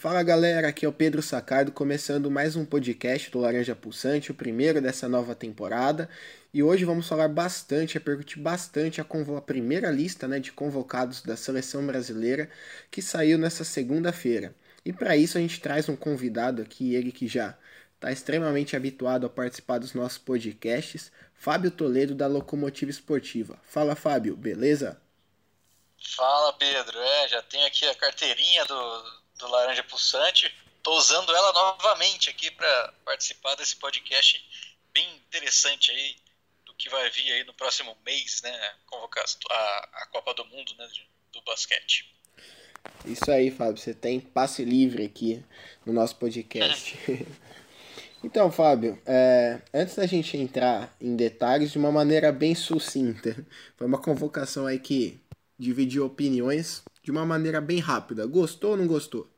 [0.00, 4.34] Fala galera, aqui é o Pedro Sacardo, começando mais um podcast do Laranja Pulsante, o
[4.34, 6.08] primeiro dessa nova temporada.
[6.54, 9.06] E hoje vamos falar bastante, repercutir bastante a,
[9.36, 12.48] a primeira lista né, de convocados da seleção brasileira
[12.92, 14.54] que saiu nessa segunda-feira.
[14.84, 17.58] E para isso a gente traz um convidado aqui, ele que já
[17.96, 23.58] está extremamente habituado a participar dos nossos podcasts, Fábio Toledo da Locomotiva Esportiva.
[23.64, 24.96] Fala Fábio, beleza?
[26.14, 30.52] Fala Pedro, é, já tenho aqui a carteirinha do, do Laranja Pulsante.
[30.76, 34.44] Estou usando ela novamente aqui para participar desse podcast
[34.92, 36.16] bem interessante aí
[36.66, 38.74] do que vai vir aí no próximo mês, né?
[38.86, 40.88] Convocar a, a Copa do Mundo né,
[41.32, 42.12] do basquete.
[43.04, 43.76] Isso aí, Fábio.
[43.76, 45.44] Você tem passe livre aqui
[45.84, 46.96] no nosso podcast.
[48.22, 53.46] então, Fábio, é, antes da gente entrar em detalhes de uma maneira bem sucinta,
[53.76, 55.20] foi uma convocação aí que
[55.58, 58.26] dividiu opiniões de uma maneira bem rápida.
[58.26, 59.30] Gostou ou não gostou?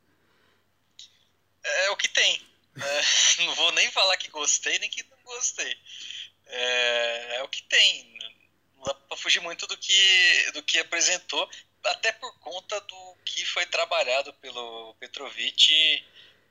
[1.63, 2.43] É o que tem.
[2.77, 5.77] É, não vou nem falar que gostei nem que não gostei.
[6.47, 8.19] É, é o que tem.
[8.77, 11.49] Não dá para fugir muito do que, do que apresentou,
[11.85, 16.05] até por conta do que foi trabalhado pelo Petrovic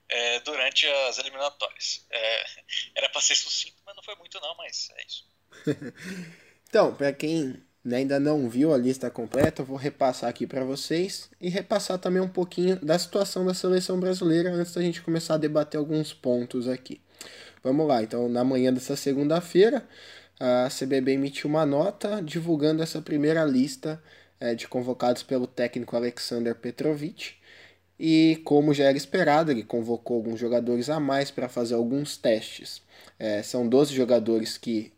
[0.08, 2.06] é, durante as eliminatórias.
[2.10, 2.46] É,
[2.94, 5.26] era para ser sucinto, mas não foi muito não, mas é isso.
[6.68, 11.48] então, para quem ainda não viu a lista completa, vou repassar aqui para vocês e
[11.48, 15.78] repassar também um pouquinho da situação da seleção brasileira antes da gente começar a debater
[15.78, 17.00] alguns pontos aqui.
[17.62, 19.86] Vamos lá, então na manhã dessa segunda-feira,
[20.38, 24.02] a CBB emitiu uma nota divulgando essa primeira lista
[24.38, 27.34] é, de convocados pelo técnico Alexander Petrovic.
[27.98, 32.82] E como já era esperado, ele convocou alguns jogadores a mais para fazer alguns testes.
[33.18, 34.90] É, são 12 jogadores que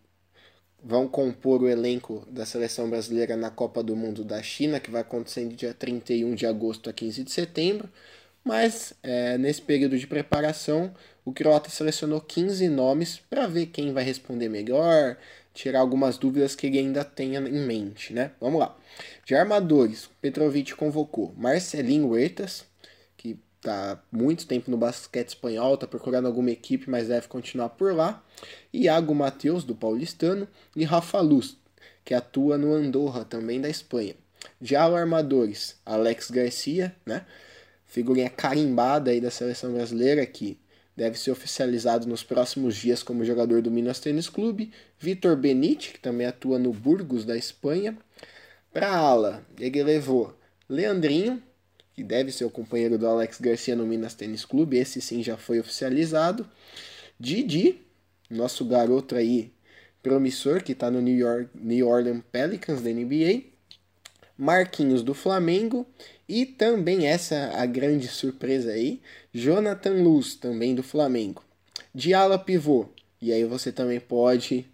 [0.84, 5.02] vão compor o elenco da seleção brasileira na Copa do Mundo da China, que vai
[5.02, 7.88] acontecer de dia 31 de agosto a 15 de setembro.
[8.44, 10.92] Mas é, nesse período de preparação,
[11.24, 15.16] o Croata selecionou 15 nomes para ver quem vai responder melhor,
[15.54, 18.32] tirar algumas dúvidas que ele ainda tenha em mente, né?
[18.40, 18.76] Vamos lá.
[19.24, 22.64] De armadores, Petrovic convocou Marcelinho Huertas,
[23.62, 28.22] tá muito tempo no basquete espanhol, tá procurando alguma equipe, mas deve continuar por lá.
[28.74, 31.56] Iago Matheus, do Paulistano, e Rafa Luz,
[32.04, 34.16] que atua no Andorra, também da Espanha.
[34.60, 37.24] Já o armadores, Alex Garcia, né?
[37.86, 40.58] Figurinha carimbada aí da seleção brasileira, que
[40.96, 44.72] deve ser oficializado nos próximos dias como jogador do Minas Tênis Clube.
[44.98, 47.96] Vitor Benite, que também atua no Burgos, da Espanha.
[48.72, 50.36] Para ala, ele levou
[50.68, 51.40] Leandrinho,
[51.94, 55.36] que deve ser o companheiro do Alex Garcia no Minas Tênis Clube, esse sim já
[55.36, 56.48] foi oficializado.
[57.18, 57.80] Didi,
[58.30, 59.52] nosso garoto aí
[60.02, 63.52] promissor, que está no New, York, New Orleans Pelicans da NBA.
[64.36, 65.86] Marquinhos do Flamengo
[66.28, 69.00] e também essa a grande surpresa aí,
[69.32, 71.44] Jonathan Luz, também do Flamengo.
[71.94, 72.88] De ala pivô,
[73.20, 74.66] e aí você também pode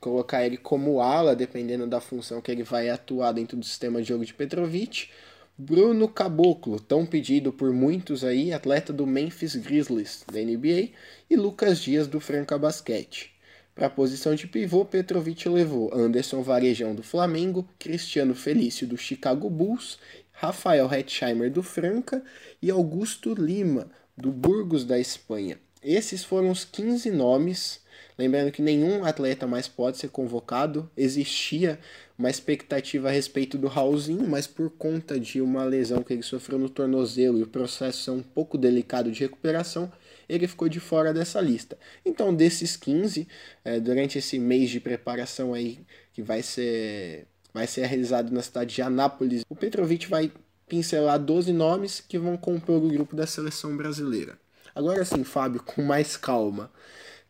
[0.00, 4.08] colocar ele como ala, dependendo da função que ele vai atuar dentro do sistema de
[4.08, 5.10] jogo de Petrovic.
[5.56, 10.90] Bruno Caboclo, tão pedido por muitos aí, atleta do Memphis Grizzlies da NBA,
[11.30, 13.32] e Lucas Dias do Franca Basquete.
[13.72, 19.48] Para a posição de pivô, Petrovic levou Anderson Varejão do Flamengo, Cristiano Felício do Chicago
[19.48, 19.96] Bulls,
[20.32, 22.24] Rafael Hetzheimer do Franca
[22.60, 25.56] e Augusto Lima do Burgos da Espanha.
[25.80, 27.80] Esses foram os 15 nomes.
[28.16, 30.88] Lembrando que nenhum atleta mais pode ser convocado.
[30.96, 31.78] Existia
[32.16, 36.58] uma expectativa a respeito do Raulzinho, mas por conta de uma lesão que ele sofreu
[36.58, 39.90] no tornozelo e o processo é um pouco delicado de recuperação,
[40.28, 41.76] ele ficou de fora dessa lista.
[42.04, 43.26] Então, desses 15,
[43.64, 45.80] é, durante esse mês de preparação aí
[46.12, 50.30] que vai ser, vai ser realizado na cidade de Anápolis, o Petrovic vai
[50.68, 54.38] pincelar 12 nomes que vão compor o grupo da seleção brasileira.
[54.74, 56.70] Agora sim, Fábio, com mais calma.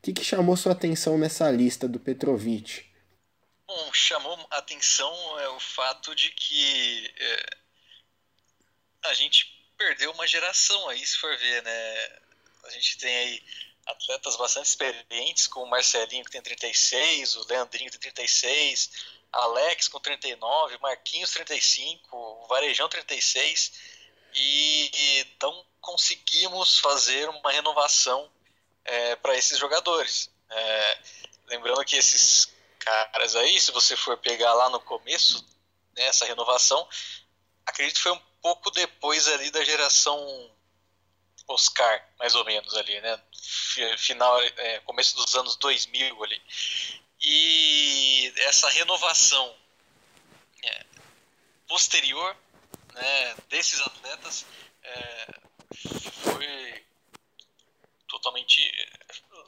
[0.05, 2.85] Que, que chamou sua atenção nessa lista do Petrovic?
[3.67, 7.47] Bom, chamou atenção é o fato de que é,
[9.07, 12.19] a gente perdeu uma geração aí, se for ver, né?
[12.65, 13.43] A gente tem aí
[13.87, 18.91] atletas bastante experientes, como o Marcelinho, que tem 36, o Leandrinho, que tem 36,
[19.33, 23.73] Alex com 39, Marquinhos 35, o Varejão 36,
[24.35, 28.31] e não conseguimos fazer uma renovação
[28.85, 30.31] é, para esses jogadores.
[30.51, 30.99] É,
[31.47, 35.45] lembrando que esses caras aí, se você for pegar lá no começo,
[35.97, 36.87] né, essa renovação,
[37.67, 40.51] acredito que foi um pouco depois ali da geração
[41.47, 43.21] Oscar, mais ou menos ali, né?
[43.99, 46.43] Final, é, começo dos anos 2000 ali.
[47.21, 49.55] E essa renovação
[50.63, 50.85] é,
[51.67, 52.37] posterior
[52.95, 54.47] né, desses atletas
[54.83, 55.27] é,
[56.23, 56.85] foi
[58.15, 58.73] totalmente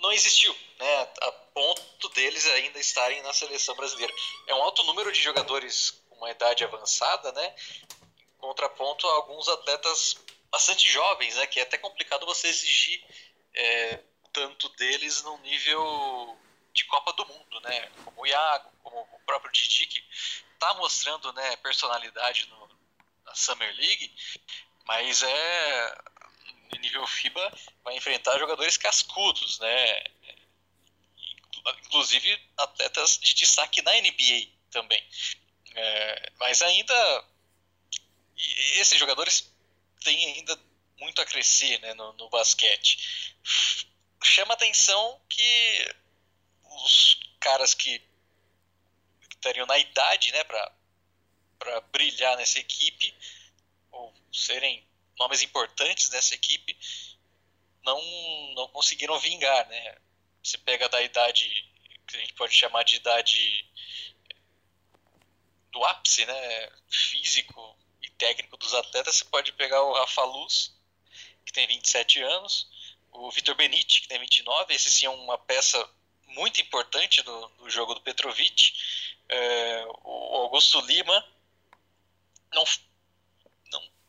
[0.00, 1.02] não existiu, né?
[1.22, 4.12] A ponto deles ainda estarem na seleção brasileira.
[4.46, 7.54] É um alto número de jogadores com uma idade avançada, né?
[7.92, 10.16] Em contraponto a alguns atletas
[10.50, 11.46] bastante jovens, né?
[11.46, 13.02] Que é até complicado você exigir
[13.54, 14.00] é,
[14.32, 16.36] tanto deles num nível
[16.72, 17.90] de Copa do Mundo, né?
[18.04, 20.04] Como o Iago, como o próprio Didi, que
[20.58, 22.70] tá mostrando né, personalidade no,
[23.24, 24.12] na Summer League,
[24.84, 25.98] mas é
[26.78, 30.04] nível FIBA vai enfrentar jogadores cascudos, né?
[31.84, 35.02] Inclusive atletas de destaque na NBA também.
[35.74, 37.24] É, mas ainda
[38.76, 39.52] esses jogadores
[40.02, 40.58] têm ainda
[40.98, 43.34] muito a crescer né, no, no basquete.
[44.22, 45.94] Chama atenção que
[46.64, 48.00] os caras que
[49.30, 53.14] estariam na idade né, para brilhar nessa equipe
[53.92, 54.85] ou serem
[55.18, 56.76] nomes importantes dessa equipe
[57.82, 58.00] não,
[58.54, 59.96] não conseguiram vingar, né?
[60.42, 61.48] Você pega da idade
[62.06, 63.64] que a gente pode chamar de idade
[65.72, 66.72] do ápice, né?
[66.88, 70.74] Físico e técnico dos atletas, você pode pegar o Rafa Luz,
[71.44, 72.68] que tem 27 anos,
[73.12, 75.88] o Vitor Benite, que tem 29, esse sim é uma peça
[76.26, 78.72] muito importante do, do jogo do Petrovic,
[79.28, 81.24] é, o Augusto Lima,
[82.52, 82.64] não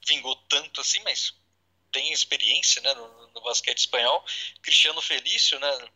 [0.08, 1.34] vingou tanto assim, mas
[1.92, 4.24] tem experiência né, no, no basquete espanhol.
[4.62, 5.90] Cristiano Felício, né,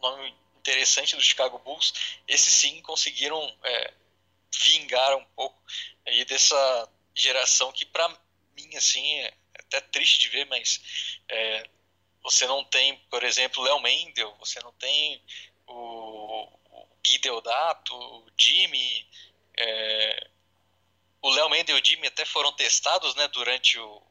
[0.00, 1.92] nome interessante do Chicago Bulls,
[2.26, 3.94] esses sim conseguiram é,
[4.62, 5.60] vingar um pouco
[6.06, 8.08] aí dessa geração que para
[8.56, 11.68] mim assim é até triste de ver, mas é,
[12.22, 15.22] você não tem, por exemplo, Léo Mendel, você não tem
[15.66, 19.06] o, o Gui Deodato, o Jimmy,
[19.56, 20.30] é,
[21.24, 24.02] o Léo Mendes e o Jimmy até foram testados né, durante o,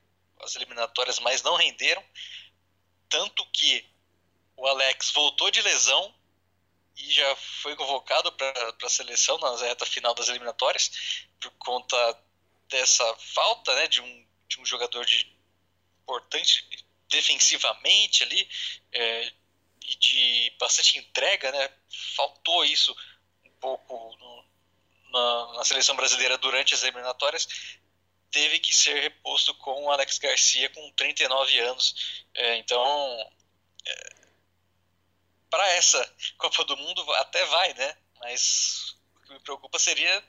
[0.42, 2.04] as eliminatórias, mas não renderam.
[3.08, 3.86] Tanto que
[4.58, 6.12] o Alex voltou de lesão
[6.98, 10.92] e já foi convocado para a seleção na reta final das eliminatórias
[11.40, 11.96] por conta
[12.68, 15.32] dessa falta né, de, um, de um jogador de,
[16.02, 16.68] importante
[17.10, 18.50] defensivamente ali
[18.92, 19.34] é,
[19.86, 21.70] e de bastante entrega, né?
[22.16, 22.96] Faltou isso
[23.46, 24.43] um pouco no,
[25.14, 27.48] na, na seleção brasileira durante as eliminatórias,
[28.32, 32.26] teve que ser reposto com o Alex Garcia com 39 anos.
[32.34, 33.32] É, então,
[33.86, 34.10] é,
[35.50, 37.98] para essa Copa do Mundo até vai, né?
[38.20, 40.24] Mas o que me preocupa seria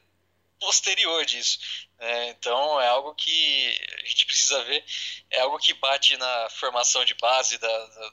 [0.60, 1.58] posterior disso.
[1.98, 4.84] É, então é algo que a gente precisa ver,
[5.30, 8.12] é algo que bate na formação de base da, da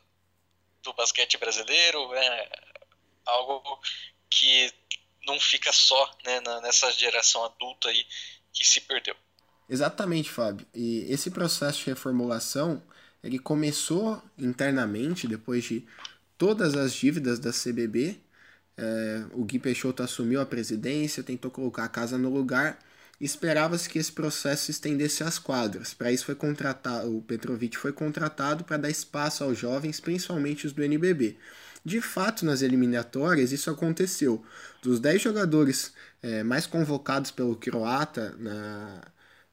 [0.84, 2.50] do basquete brasileiro, é
[3.26, 3.80] algo
[4.30, 4.74] que
[5.26, 8.06] não fica só né, nessa geração adulta aí
[8.54, 9.16] que se perdeu.
[9.70, 10.66] Exatamente, Fábio.
[10.74, 12.84] E esse processo de reformulação,
[13.24, 15.88] ele começou internamente, depois de
[16.38, 18.20] todas as dívidas da CBB.
[18.76, 22.80] É, o Gui Peixoto assumiu a presidência, tentou colocar a casa no lugar.
[23.20, 25.94] Esperava-se que esse processo se estendesse às quadras.
[25.94, 30.74] Para isso foi contratado, o Petrovic foi contratado para dar espaço aos jovens, principalmente os
[30.74, 31.38] do NBB.
[31.84, 34.44] De fato, nas eliminatórias, isso aconteceu.
[34.82, 39.02] Dos 10 jogadores é, mais convocados pelo croata na,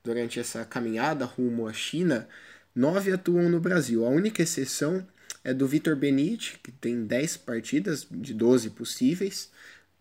[0.05, 2.29] durante essa caminhada rumo à China,
[2.75, 4.05] nove atuam no Brasil.
[4.05, 5.07] A única exceção
[5.43, 9.51] é do Vitor Benite, que tem 10 partidas de 12 possíveis.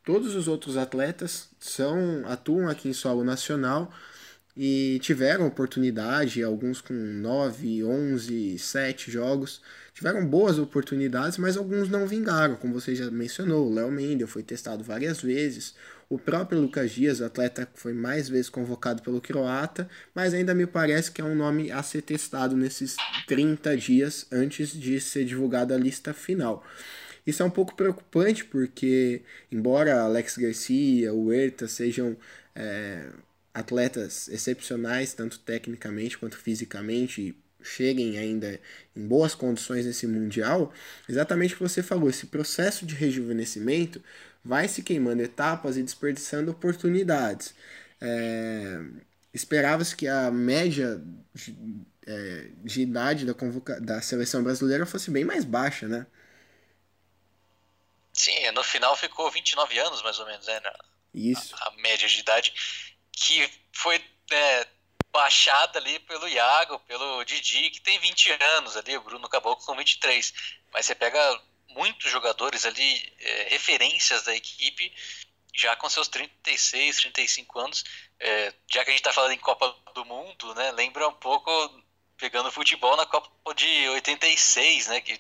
[0.04, 3.92] Todos os outros atletas são atuam aqui em solo nacional
[4.58, 9.62] e tiveram oportunidade, alguns com 9, 11, 7 jogos,
[9.94, 13.68] tiveram boas oportunidades, mas alguns não vingaram, como você já mencionou.
[13.68, 15.76] O Léo Mendel foi testado várias vezes,
[16.10, 21.12] o próprio Lucas Dias, atleta foi mais vezes convocado pelo croata, mas ainda me parece
[21.12, 22.96] que é um nome a ser testado nesses
[23.28, 26.66] 30 dias antes de ser divulgada a lista final.
[27.28, 29.22] Isso é um pouco preocupante porque,
[29.52, 32.16] embora Alex Garcia, o Huerta sejam
[32.56, 33.08] é,
[33.58, 38.60] atletas excepcionais, tanto tecnicamente quanto fisicamente, cheguem ainda
[38.96, 40.72] em boas condições nesse Mundial,
[41.10, 44.02] exatamente o que você falou, esse processo de rejuvenescimento
[44.46, 47.56] vai se queimando etapas e desperdiçando oportunidades.
[48.00, 48.80] É,
[49.34, 51.02] Esperava-se que a média
[51.34, 51.56] de,
[52.06, 56.08] é, de idade da, convoca da seleção brasileira fosse bem mais baixa, né?
[58.14, 60.60] Sim, no final ficou 29 anos mais ou menos, né?
[61.14, 61.56] Isso.
[61.56, 62.52] A, a média de idade
[63.18, 64.68] que foi é,
[65.12, 69.76] baixada ali pelo Iago, pelo Didi, que tem 20 anos ali, o Bruno Caboclo com
[69.76, 70.34] 23.
[70.72, 74.94] Mas você pega muitos jogadores ali, é, referências da equipe,
[75.56, 77.84] já com seus 36, 35 anos,
[78.20, 81.52] é, já que a gente está falando em Copa do Mundo, né, lembra um pouco
[82.18, 85.02] pegando futebol na Copa de 86, né?
[85.02, 85.20] Que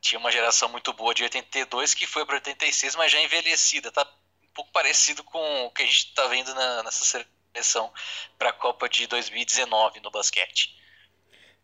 [0.00, 3.90] tinha uma geração muito boa de 82 que foi para 86, mas já envelhecida.
[3.90, 4.06] Tá
[4.54, 7.90] pouco parecido com o que a gente está vendo na, nessa seleção
[8.38, 10.74] para a Copa de 2019 no basquete.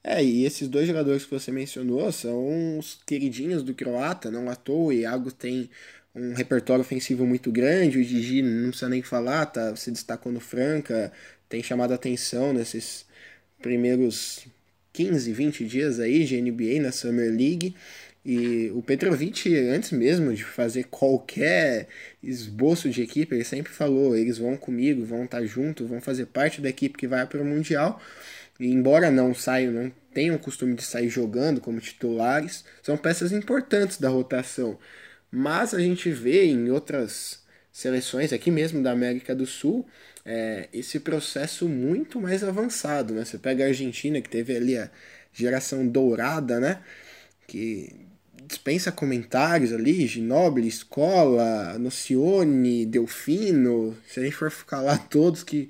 [0.03, 4.57] É, e esses dois jogadores que você mencionou são os queridinhos do croata, não à
[4.57, 4.89] toa.
[4.89, 5.71] O Iago tem
[6.15, 10.41] um repertório ofensivo muito grande, o Gigi não precisa nem falar, tá se destacou no
[10.41, 11.13] Franca,
[11.49, 13.07] tem chamado a atenção nesses
[13.61, 14.47] primeiros
[14.93, 17.77] 15, 20 dias aí de NBA na Summer League.
[18.25, 21.89] E o Petrovic, antes mesmo de fazer qualquer
[22.23, 26.61] esboço de equipe, ele sempre falou: eles vão comigo, vão estar junto, vão fazer parte
[26.61, 28.01] da equipe que vai para o Mundial.
[28.59, 33.33] E embora não saiam, não tenham o costume de sair jogando como titulares, são peças
[33.33, 34.79] importantes da rotação.
[35.31, 39.87] Mas a gente vê em outras seleções, aqui mesmo da América do Sul,
[40.25, 43.15] é, esse processo muito mais avançado.
[43.15, 43.25] Né?
[43.25, 44.91] Você pega a Argentina, que teve ali a
[45.33, 46.83] geração dourada, né?
[47.47, 48.10] que
[48.51, 55.69] dispensa comentários ali, Ginobili, Escola, Nocione, Delfino, se a gente for ficar lá todos que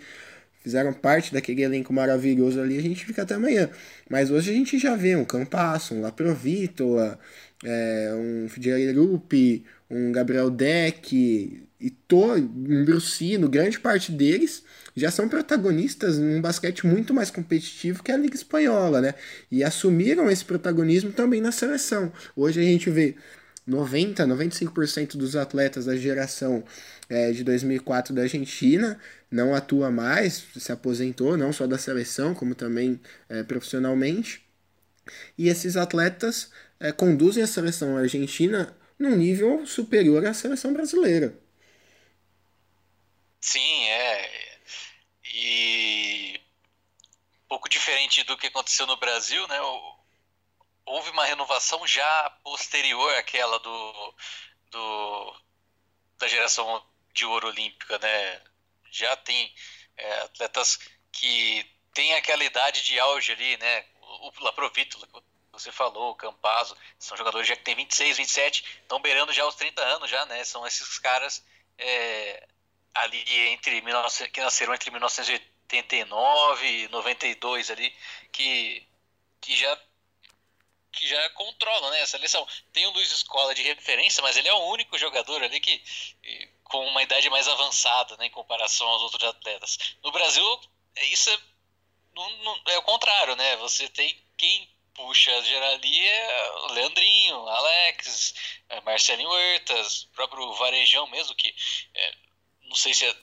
[0.62, 3.68] fizeram parte daquele elenco maravilhoso ali, a gente fica até amanhã.
[4.08, 7.18] Mas hoje a gente já vê um Campasso, um Laprovítola,
[7.62, 9.22] é, um Figueiredo,
[9.90, 14.62] um Gabriel Deck e um Brucino, grande parte deles
[14.94, 19.14] já são protagonistas num basquete muito mais competitivo que a Liga Espanhola, né?
[19.50, 22.12] E assumiram esse protagonismo também na seleção.
[22.36, 23.16] Hoje a gente vê
[23.66, 26.64] 90, 95% dos atletas da geração
[27.08, 28.98] é, de 2004 da Argentina
[29.30, 34.42] não atua mais, se aposentou, não só da seleção, como também é, profissionalmente.
[35.38, 41.34] E esses atletas é, conduzem a seleção argentina num nível superior à seleção brasileira.
[43.40, 44.58] Sim, é.
[45.24, 46.40] E
[47.44, 49.58] um pouco diferente do que aconteceu no Brasil, né?
[50.84, 54.14] Houve uma renovação já posterior àquela do,
[54.70, 55.36] do
[56.18, 58.42] da geração de ouro olímpica, né?
[58.90, 59.54] Já tem
[59.96, 60.78] é, atletas
[61.12, 63.86] que têm aquela idade de auge ali, né?
[64.02, 69.00] O Laprovítula, que você falou, o Campazzo, são jogadores já que têm 26, 27, estão
[69.00, 70.44] beirando já os 30 anos já, né?
[70.44, 71.44] São esses caras
[71.78, 72.48] é,
[72.94, 73.82] ali entre
[74.32, 77.94] que nasceram entre 1989 e 92 ali,
[78.32, 78.86] que,
[79.40, 79.78] que já
[80.92, 82.46] que já controlam né, a seleção.
[82.72, 85.82] Tem o Luiz Escola de referência, mas ele é o único jogador ali que
[86.64, 89.78] com uma idade mais avançada né, em comparação aos outros atletas.
[90.02, 90.60] No Brasil,
[90.96, 91.38] é, isso é,
[92.14, 93.56] não, não, é o contrário, né?
[93.56, 98.34] Você tem quem puxa ali é o Leandrinho, Alex,
[98.68, 101.54] é Marcelinho Huertas, próprio Varejão mesmo, que
[101.94, 102.14] é,
[102.70, 103.14] não sei se é,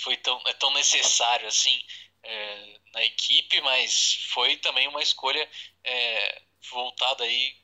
[0.00, 1.78] foi tão, é tão necessário assim
[2.24, 5.46] é, na equipe, mas foi também uma escolha
[5.84, 6.42] é,
[6.72, 7.54] voltada aí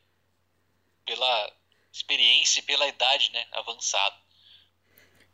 [1.04, 1.52] pela
[1.92, 4.14] experiência e pela idade né, avançada.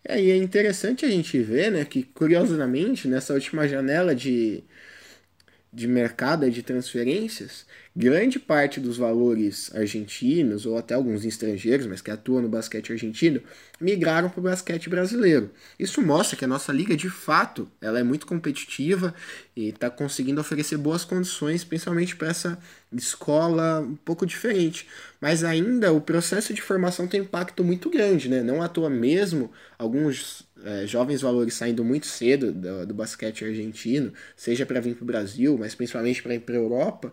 [0.09, 4.63] É, e é interessante a gente ver né, que, curiosamente, nessa última janela de,
[5.73, 12.11] de mercado de transferências, grande parte dos valores argentinos, ou até alguns estrangeiros, mas que
[12.11, 13.43] atuam no basquete argentino,
[13.81, 15.51] migraram para o basquete brasileiro.
[15.79, 19.15] Isso mostra que a nossa liga, de fato, ela é muito competitiva
[19.55, 22.59] e está conseguindo oferecer boas condições, principalmente para essa
[22.93, 24.87] escola um pouco diferente.
[25.21, 28.43] Mas ainda o processo de formação tem impacto muito grande, né?
[28.43, 34.13] Não à toa mesmo, alguns é, jovens valores saindo muito cedo do, do basquete argentino,
[34.37, 37.13] seja para vir para o Brasil, mas principalmente para ir para a Europa,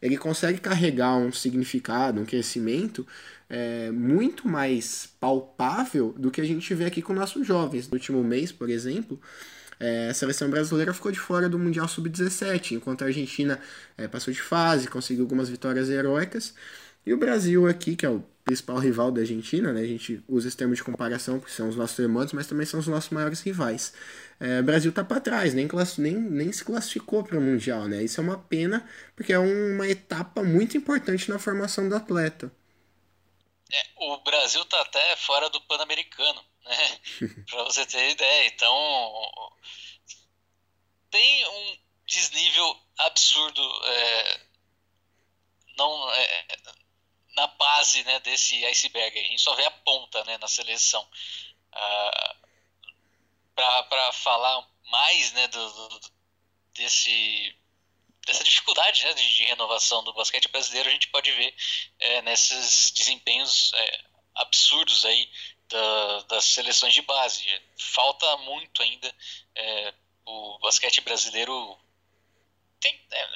[0.00, 3.06] ele consegue carregar um significado, um crescimento
[3.54, 7.88] é, muito mais palpável do que a gente vê aqui com nossos jovens.
[7.88, 9.20] No último mês, por exemplo,
[9.78, 13.60] é, a seleção brasileira ficou de fora do Mundial Sub-17, enquanto a Argentina
[13.96, 16.52] é, passou de fase, conseguiu algumas vitórias heróicas.
[17.06, 19.82] E o Brasil aqui, que é o principal rival da Argentina, né?
[19.82, 22.80] A gente usa esse termo de comparação porque são os nossos irmãos, mas também são
[22.80, 23.92] os nossos maiores rivais.
[24.40, 25.68] É, o Brasil tá para trás, nem,
[25.98, 28.02] nem, nem se classificou para o Mundial, né?
[28.02, 28.84] Isso é uma pena,
[29.14, 32.50] porque é uma etapa muito importante na formação do atleta.
[33.74, 37.00] É, o Brasil tá até fora do Pan-Americano, né?
[37.50, 38.46] para você ter ideia.
[38.46, 39.52] Então,
[41.10, 43.62] tem um desnível absurdo.
[43.84, 44.40] É,
[45.76, 46.46] não, é,
[47.36, 49.18] na base né, desse iceberg.
[49.18, 51.06] A gente só vê a ponta né, na seleção.
[51.72, 52.36] Ah,
[53.54, 56.00] Para falar mais né, do, do,
[56.74, 57.56] desse,
[58.24, 61.54] dessa dificuldade né, de, de, renovação do basquete brasileiro, a gente pode ver
[61.98, 64.04] é, nesses desempenhos é,
[64.34, 65.30] absurdos aí
[65.68, 67.44] da, das seleções de base.
[67.78, 69.14] Falta muito ainda.
[69.54, 69.94] É,
[70.26, 71.78] o basquete brasileiro
[72.80, 73.28] tem, é,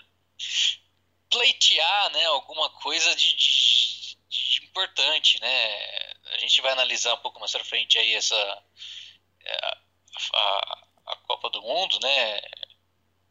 [1.30, 5.40] pleitear né, alguma coisa de, de, de, importante.
[5.40, 6.12] Né?
[6.34, 8.62] A gente vai analisar um pouco mais pra frente aí essa
[9.44, 9.78] é, a,
[10.34, 12.40] a, a Copa do Mundo, né?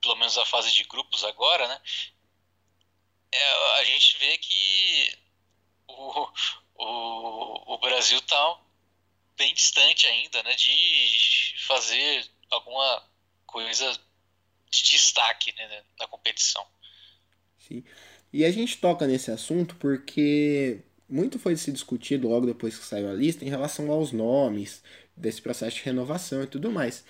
[0.07, 1.81] Pelo menos a fase de grupos agora, né?
[3.29, 5.17] É, a gente vê que
[5.85, 6.27] o,
[6.75, 8.57] o, o Brasil está
[9.35, 13.03] bem distante ainda né, de fazer alguma
[13.45, 13.91] coisa
[14.71, 16.65] de destaque né, na competição.
[17.59, 17.83] Sim.
[18.31, 23.09] E a gente toca nesse assunto porque muito foi se discutido logo depois que saiu
[23.09, 24.81] a lista em relação aos nomes,
[25.17, 27.03] desse processo de renovação e tudo mais.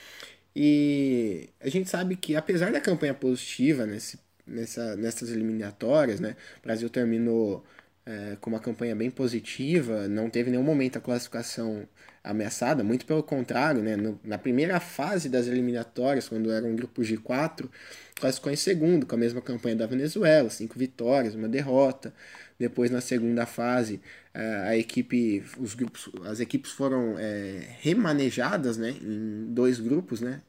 [0.60, 6.64] E a gente sabe que apesar da campanha positiva nesse, nessa, nessas eliminatórias, né, o
[6.64, 7.64] Brasil terminou
[8.04, 11.88] é, com uma campanha bem positiva, não teve nenhum momento a classificação
[12.24, 13.96] ameaçada, muito pelo contrário, né?
[13.96, 17.70] No, na primeira fase das eliminatórias, quando eram grupos de quatro,
[18.16, 22.12] classificou em segundo, com a mesma campanha da Venezuela, cinco vitórias, uma derrota.
[22.58, 24.02] Depois, na segunda fase,
[24.34, 30.42] a equipe, os grupos, as equipes foram é, remanejadas né, em dois grupos, né?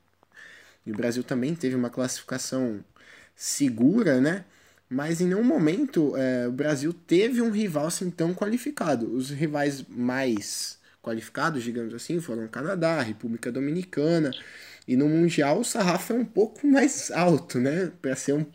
[0.87, 2.82] E o Brasil também teve uma classificação
[3.37, 4.44] segura, né?
[4.88, 9.12] Mas em nenhum momento é, o Brasil teve um rival assim tão qualificado.
[9.14, 14.30] Os rivais mais qualificados, digamos assim, foram Canadá, República Dominicana.
[14.87, 17.92] E no Mundial o sarrafo é um pouco mais alto, né?
[18.00, 18.47] Para ser, um,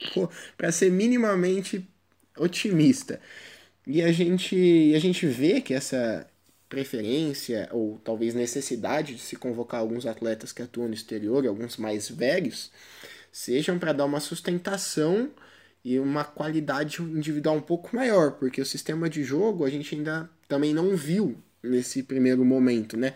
[0.57, 1.87] para ser minimamente
[2.37, 3.21] otimista.
[3.85, 6.27] E a gente, a gente vê que essa
[6.69, 12.09] preferência ou talvez necessidade de se convocar alguns atletas que atuam no exterior, alguns mais
[12.09, 12.71] velhos,
[13.31, 15.29] sejam para dar uma sustentação
[15.83, 20.29] e uma qualidade individual um pouco maior, porque o sistema de jogo a gente ainda
[20.47, 23.13] também não viu nesse primeiro momento, né?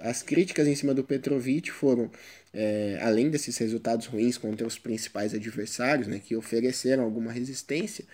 [0.00, 2.10] As críticas em cima do Petrovic foram,
[2.52, 8.04] é, além desses resultados ruins contra os principais adversários, né, que ofereceram alguma resistência,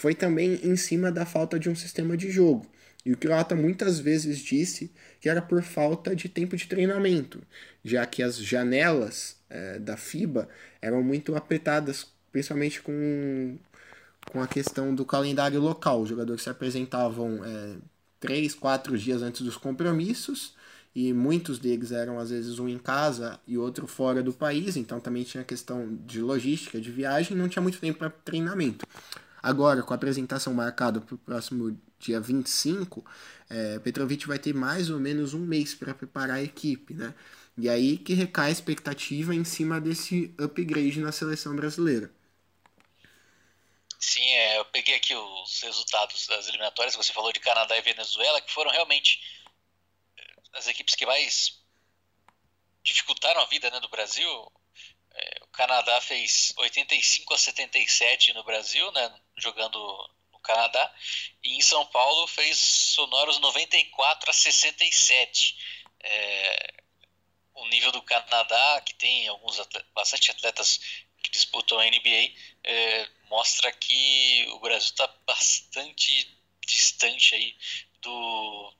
[0.00, 2.66] foi também em cima da falta de um sistema de jogo.
[3.04, 7.42] E o Croata muitas vezes disse que era por falta de tempo de treinamento,
[7.84, 10.48] já que as janelas é, da FIBA
[10.80, 13.58] eram muito apertadas, principalmente com,
[14.32, 16.00] com a questão do calendário local.
[16.00, 17.76] Os jogadores se apresentavam é,
[18.18, 20.54] três, quatro dias antes dos compromissos,
[20.94, 24.98] e muitos deles eram às vezes um em casa e outro fora do país, então
[24.98, 28.86] também tinha questão de logística, de viagem, não tinha muito tempo para treinamento.
[29.42, 33.04] Agora, com a apresentação marcada para o próximo dia 25,
[33.48, 37.14] é, Petrovic vai ter mais ou menos um mês para preparar a equipe, né?
[37.56, 42.10] E aí que recai a expectativa em cima desse upgrade na seleção brasileira.
[43.98, 48.40] Sim, é, eu peguei aqui os resultados das eliminatórias, você falou de Canadá e Venezuela,
[48.40, 49.20] que foram realmente
[50.16, 50.22] é,
[50.54, 51.60] as equipes que mais
[52.82, 54.52] dificultaram a vida né, do Brasil.
[55.12, 59.78] É, o Canadá fez 85 a 77 no Brasil, né, jogando
[60.32, 60.94] no Canadá,
[61.42, 65.56] e em São Paulo fez sonoros 94 a 67.
[66.02, 66.74] É,
[67.54, 69.60] o nível do Canadá, que tem alguns
[69.94, 70.78] bastante atletas
[71.22, 72.32] que disputam a NBA,
[72.64, 77.56] é, mostra que o Brasil está bastante distante aí
[78.00, 78.74] do,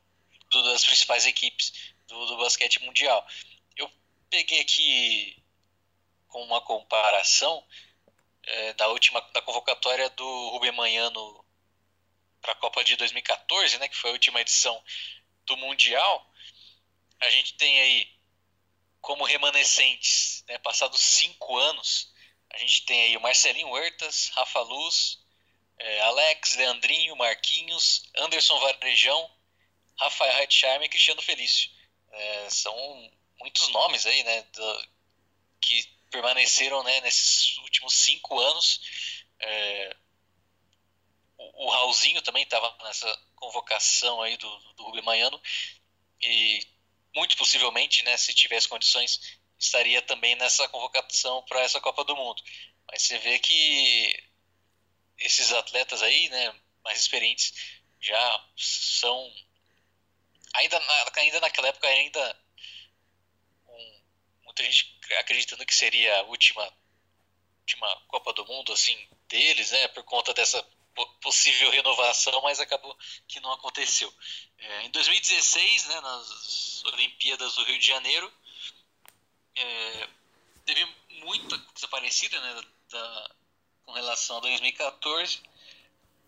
[0.51, 1.73] do, das principais equipes
[2.09, 3.27] do, do basquete mundial.
[3.77, 3.91] Eu
[4.31, 5.40] peguei aqui
[6.31, 7.63] com uma comparação
[8.43, 11.45] é, da última da convocatória do Rubem Manhano
[12.41, 14.83] para a Copa de 2014, né, que foi a última edição
[15.45, 16.27] do Mundial.
[17.21, 18.09] A gente tem aí
[19.01, 22.13] como remanescentes, né, passados cinco anos,
[22.51, 25.19] a gente tem aí o Marcelinho Huertas, Rafa Luz,
[25.79, 29.31] é, Alex, Leandrinho, Marquinhos, Anderson Varejão,
[29.99, 31.71] Rafael Hetzheimer e Cristiano Felício.
[32.11, 32.75] É, são
[33.39, 34.89] muitos nomes aí, né, do,
[35.61, 38.81] que permaneceram né, nesses últimos cinco anos.
[39.41, 39.97] É,
[41.39, 45.41] o, o Raulzinho também estava nessa convocação aí do, do Rubem Manhano
[46.21, 46.67] e
[47.15, 52.43] muito possivelmente, né, se tivesse condições, estaria também nessa convocação para essa Copa do Mundo.
[52.91, 54.31] Mas você vê que
[55.19, 57.53] esses atletas aí, né, mais experientes,
[58.01, 59.33] já são
[60.55, 62.37] ainda na, ainda naquela época ainda
[64.61, 66.63] muita gente acreditando que seria a última,
[67.61, 68.97] última Copa do Mundo assim
[69.29, 70.63] deles, né, por conta dessa
[71.23, 72.97] possível renovação, mas acabou
[73.27, 74.13] que não aconteceu.
[74.59, 78.31] É, em 2016, né, nas Olimpíadas do Rio de Janeiro,
[79.57, 80.09] é,
[80.67, 80.85] teve
[81.25, 83.31] muita coisa parecida né, da,
[83.87, 85.41] com relação a 2014.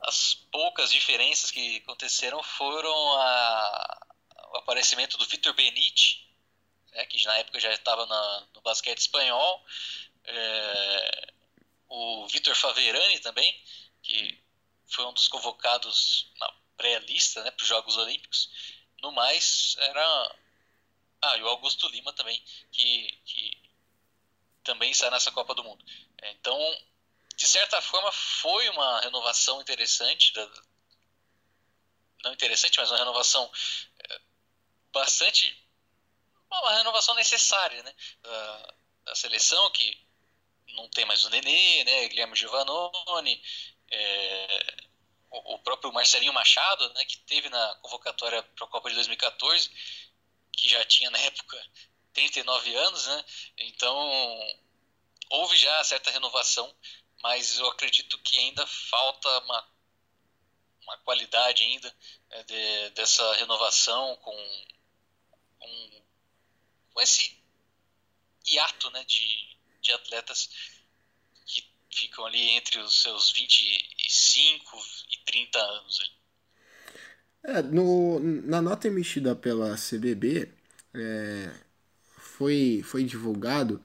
[0.01, 4.07] As poucas diferenças que aconteceram foram a,
[4.55, 6.32] o aparecimento do Vitor Benite,
[6.93, 8.07] né, que na época já estava
[8.55, 9.65] no basquete espanhol,
[10.25, 11.33] é,
[11.89, 13.63] o Vitor Faverani também,
[14.03, 14.43] que
[14.87, 18.51] foi um dos convocados na pré-lista né, para os Jogos Olímpicos.
[19.01, 20.37] No mais, era.
[21.23, 23.63] Ah, e o Augusto Lima também, que, que
[24.65, 25.85] também está nessa Copa do Mundo.
[26.23, 26.59] Então,
[27.37, 30.33] de certa forma, foi uma renovação interessante.
[30.33, 30.51] Da...
[32.25, 33.51] Não interessante, mas uma renovação
[33.99, 34.21] é,
[34.93, 35.62] bastante.
[36.61, 38.75] Uma renovação necessária né, da,
[39.07, 39.99] da seleção, que
[40.75, 43.43] não tem mais o Nenê, né, Guilherme Giovannone,
[43.91, 44.77] é,
[45.31, 49.71] o, o, próprio Marcelinho Machado, né, que teve na convocatória para a Copa de 2014,
[50.53, 51.63] que já tinha na época
[52.13, 53.25] 39 anos, né,
[53.59, 54.57] então
[55.31, 56.75] houve já certa renovação,
[57.23, 59.69] mas eu acredito que ainda falta uma,
[60.83, 61.95] uma qualidade ainda
[62.31, 64.67] é, de, dessa renovação com,
[66.93, 67.37] com esse
[68.47, 70.51] hiato né, de, de atletas
[71.47, 74.79] que ficam ali entre os seus 25
[75.11, 76.23] e 30 anos.
[77.45, 80.53] É, no, na nota emitida pela CBB,
[80.95, 81.53] é,
[82.17, 83.85] foi, foi divulgado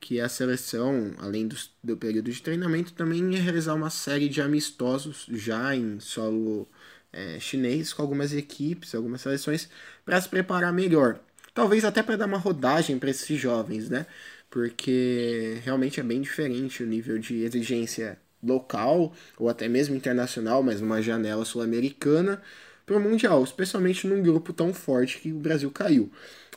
[0.00, 4.40] que a seleção, além do, do período de treinamento, também ia realizar uma série de
[4.40, 6.68] amistosos já em solo
[7.12, 9.68] é, chinês com algumas equipes, algumas seleções,
[10.04, 11.20] para se preparar melhor.
[11.56, 14.06] Talvez até para dar uma rodagem para esses jovens, né?
[14.50, 20.80] porque realmente é bem diferente o nível de exigência local ou até mesmo internacional, mas
[20.80, 22.40] numa janela sul-americana
[22.84, 26.10] para o Mundial, especialmente num grupo tão forte que o Brasil caiu.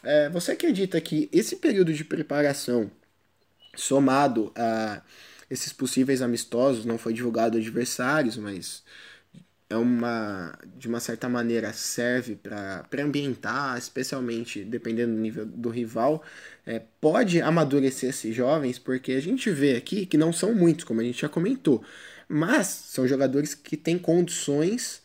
[0.03, 2.91] É, você acredita que esse período de preparação,
[3.75, 5.01] somado a
[5.49, 8.83] esses possíveis amistosos, não foi divulgado adversários, mas
[9.69, 16.23] é uma de uma certa maneira serve para ambientar, especialmente dependendo do nível do rival,
[16.65, 21.01] é, pode amadurecer esses jovens, porque a gente vê aqui que não são muitos, como
[21.01, 21.83] a gente já comentou,
[22.27, 25.01] mas são jogadores que têm condições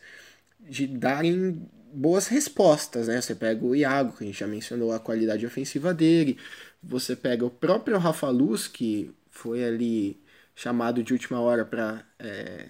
[0.59, 1.61] de darem
[1.93, 3.21] boas respostas, né?
[3.21, 6.37] Você pega o Iago, que a gente já mencionou a qualidade ofensiva dele,
[6.83, 10.21] você pega o próprio Rafa Luz, que foi ali
[10.55, 12.69] chamado de última hora para é,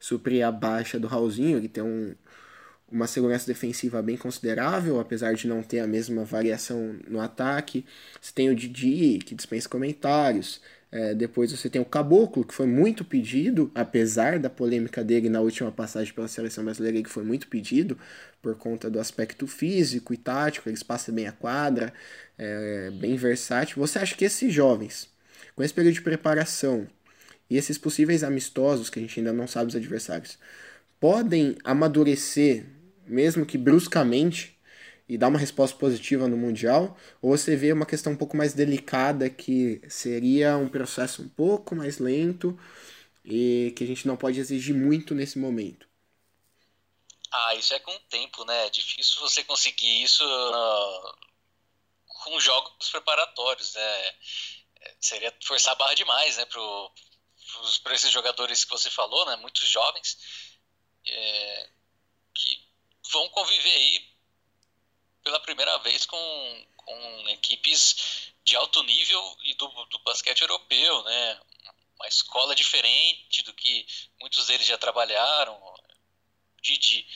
[0.00, 2.14] suprir a baixa do Raulzinho, que tem um,
[2.90, 7.84] uma segurança defensiva bem considerável, apesar de não ter a mesma variação no ataque.
[8.20, 10.60] Você tem o Didi, que dispensa comentários.
[10.92, 15.40] É, depois você tem o Caboclo, que foi muito pedido, apesar da polêmica dele na
[15.40, 17.96] última passagem pela seleção brasileira, que foi muito pedido
[18.42, 21.92] por conta do aspecto físico e tático, ele passa bem a quadra,
[22.36, 23.76] é, bem versátil.
[23.78, 25.08] Você acha que esses jovens,
[25.54, 26.88] com esse período de preparação,
[27.50, 30.38] e esses possíveis amistosos, que a gente ainda não sabe os adversários,
[31.00, 32.64] podem amadurecer,
[33.06, 34.56] mesmo que bruscamente,
[35.08, 36.96] e dar uma resposta positiva no Mundial?
[37.20, 41.74] Ou você vê uma questão um pouco mais delicada, que seria um processo um pouco
[41.74, 42.56] mais lento
[43.24, 45.88] e que a gente não pode exigir muito nesse momento?
[47.32, 48.66] Ah, isso é com o tempo, né?
[48.66, 51.14] É difícil você conseguir isso uh,
[52.06, 54.08] com jogos preparatórios, né?
[54.82, 56.92] É, seria forçar a barra demais, né, pro,
[57.82, 60.18] para esses jogadores que você falou, né, muitos jovens,
[61.06, 61.70] é,
[62.34, 62.62] que
[63.12, 64.10] vão conviver aí
[65.22, 71.40] pela primeira vez com, com equipes de alto nível e do, do basquete europeu, né?
[71.96, 73.86] Uma escola diferente do que
[74.18, 75.60] muitos deles já trabalharam.
[76.62, 77.06] Didi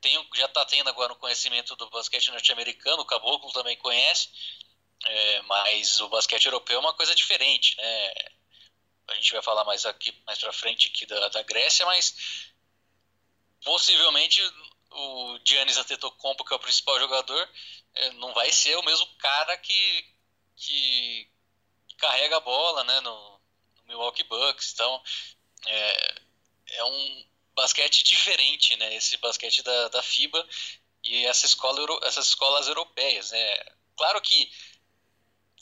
[0.00, 4.28] tem, já está tendo agora um conhecimento do basquete norte-americano, o Caboclo também conhece,
[5.04, 8.12] é, mas o basquete europeu é uma coisa diferente, né?
[9.08, 12.52] A gente vai falar mais aqui mais para frente aqui da, da Grécia, mas
[13.64, 14.42] possivelmente
[14.94, 17.48] o Giannis Antetokounmpo, que é o principal jogador,
[17.94, 20.04] é, não vai ser o mesmo cara que,
[20.56, 21.28] que
[21.96, 23.40] carrega a bola né, no,
[23.76, 24.72] no Milwaukee Bucks.
[24.72, 25.02] Então,
[25.66, 26.14] é,
[26.70, 30.46] é, um basquete diferente, né, esse basquete da, da FIBA
[31.02, 33.30] e essa escola, essas escolas europeias.
[33.30, 33.64] Né.
[33.96, 34.50] Claro que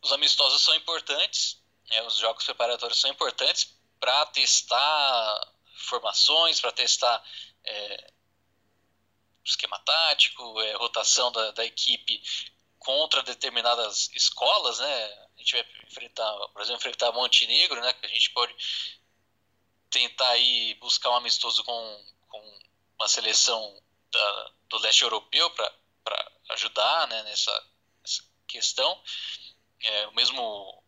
[0.02, 1.61] os amistosos são importantes,
[1.92, 7.22] é, os jogos preparatórios são importantes para testar formações, para testar
[7.64, 8.12] é,
[9.44, 12.22] esquema tático, é, rotação da, da, equipe
[12.78, 15.04] contra determinadas escolas, né?
[15.36, 17.92] A gente vai enfrentar, por exemplo, enfrentar Montenegro, né?
[17.92, 18.54] Que a gente pode
[19.90, 22.60] tentar aí buscar um amistoso com, com
[22.98, 27.66] uma seleção da, do leste europeu para ajudar né, nessa,
[28.02, 29.00] nessa questão.
[29.80, 30.81] É, o mesmo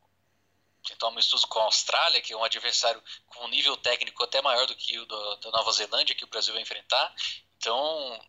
[0.85, 4.41] tentar um amistoso com a Austrália, que é um adversário com um nível técnico até
[4.43, 7.15] maior do que o do, da Nova Zelândia, que o Brasil vai enfrentar.
[7.57, 8.21] Então,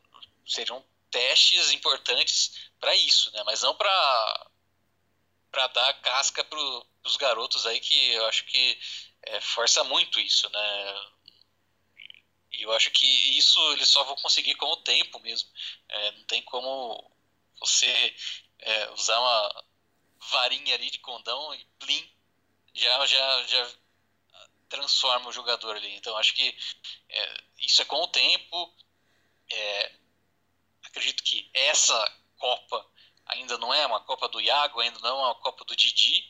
[0.46, 3.44] seriam testes importantes para isso, né?
[3.46, 4.52] Mas não para
[5.52, 6.60] para dar casca para
[7.06, 8.78] os garotos aí que eu acho que
[9.22, 11.06] é, força muito isso, né?
[12.52, 13.06] E eu acho que
[13.38, 15.50] isso eles só vão conseguir com o tempo mesmo.
[15.88, 17.12] É, não tem como
[17.60, 18.16] você
[18.60, 19.66] é, usar uma
[20.32, 22.15] varinha ali de condão e plim,
[22.76, 23.72] já, já, já
[24.70, 25.96] transforma o jogador ali.
[25.96, 26.56] Então acho que
[27.10, 28.74] é, isso é com o tempo.
[29.52, 29.92] É,
[30.84, 32.86] acredito que essa Copa
[33.28, 36.24] ainda não é uma Copa do Iago, ainda não é uma Copa do Didi.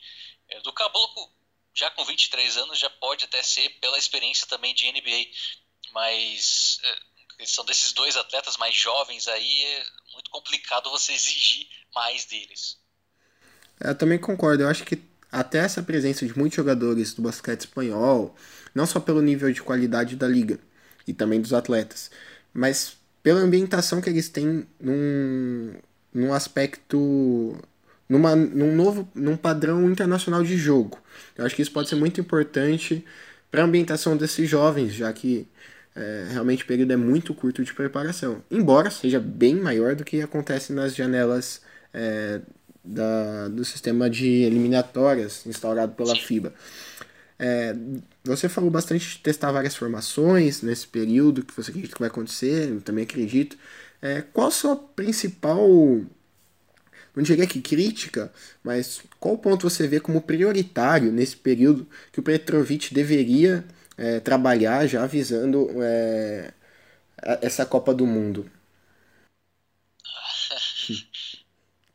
[0.48, 1.28] É, do Caboclo,
[1.74, 5.30] já com 23 anos, já pode até ser pela experiência também de NBA.
[5.92, 6.80] Mas
[7.38, 12.80] é, são desses dois atletas mais jovens aí, é muito complicado você exigir mais deles.
[13.80, 14.62] Eu também concordo.
[14.62, 14.96] Eu acho que
[15.36, 18.34] até essa presença de muitos jogadores do basquete espanhol,
[18.74, 20.58] não só pelo nível de qualidade da liga
[21.06, 22.10] e também dos atletas,
[22.54, 25.74] mas pela ambientação que eles têm num,
[26.14, 27.54] num aspecto
[28.08, 30.98] numa, num novo num padrão internacional de jogo.
[31.36, 33.04] Eu acho que isso pode ser muito importante
[33.50, 35.46] para a ambientação desses jovens, já que
[35.94, 40.22] é, realmente o período é muito curto de preparação, embora seja bem maior do que
[40.22, 41.60] acontece nas janelas
[41.92, 42.40] é,
[42.86, 46.54] da, do sistema de eliminatórias instaurado pela FIBA.
[47.38, 47.76] É,
[48.24, 52.70] você falou bastante de testar várias formações nesse período que você acredita que vai acontecer,
[52.70, 53.56] eu também acredito.
[54.00, 55.68] É, qual a sua principal,
[57.14, 62.22] não diria que crítica, mas qual ponto você vê como prioritário nesse período que o
[62.22, 63.64] Petrovic deveria
[63.98, 66.52] é, trabalhar já visando é,
[67.42, 68.50] essa Copa do Mundo?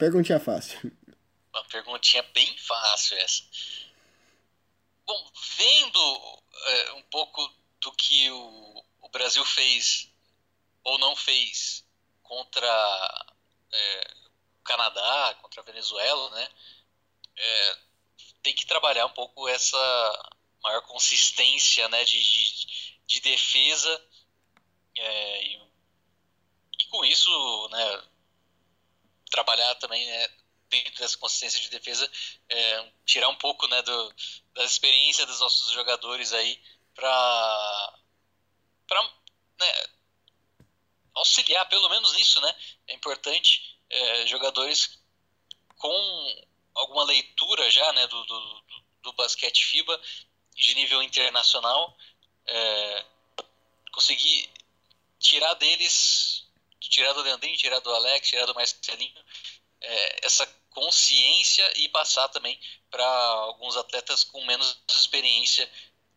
[0.01, 0.91] Perguntinha fácil.
[1.53, 3.43] Uma perguntinha bem fácil essa.
[5.05, 7.47] Bom, vendo é, um pouco
[7.79, 10.11] do que o, o, Brasil fez
[10.83, 11.85] ou não fez
[12.23, 13.27] contra
[13.71, 14.13] é,
[14.59, 16.49] o Canadá, contra a Venezuela, né?
[17.37, 17.77] É,
[18.41, 20.33] tem que trabalhar um pouco essa
[20.63, 24.03] maior consistência né, de, de, de defesa
[24.97, 25.61] é, e,
[26.79, 28.03] e, com isso né,
[29.31, 30.29] trabalhar também né,
[30.69, 32.09] dentro dessa consistência de defesa,
[32.49, 34.13] é, tirar um pouco né, do,
[34.53, 36.61] da experiência dos nossos jogadores aí
[36.93, 37.93] para
[39.59, 39.85] né,
[41.15, 42.55] auxiliar, pelo menos nisso, né?
[42.87, 44.99] É importante é, jogadores
[45.77, 48.63] com alguma leitura já né, do, do,
[49.01, 49.99] do basquete FIBA
[50.55, 51.97] de nível internacional,
[52.45, 53.05] é,
[53.91, 54.49] conseguir
[55.19, 56.40] tirar deles
[56.89, 59.25] tirar do Leandrinho, tirar do Alex, tirar do Marcelinho,
[59.81, 65.69] é, essa consciência e passar também para alguns atletas com menos experiência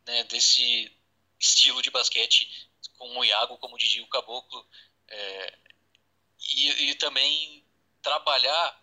[0.07, 0.95] né, desse
[1.39, 4.67] estilo de basquete, como o Iago, como o Didi, o Caboclo,
[5.09, 5.59] é,
[6.55, 7.65] e, e, também
[8.03, 8.83] trabalhar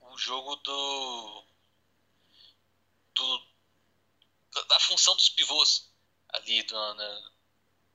[0.00, 1.44] o jogo do,
[3.14, 3.46] do
[4.68, 5.90] da função dos pivôs
[6.28, 7.24] ali do, né,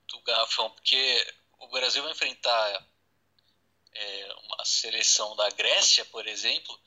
[0.07, 2.87] do garrafão, porque o Brasil vai enfrentar
[3.93, 6.79] é, uma seleção da Grécia, por exemplo,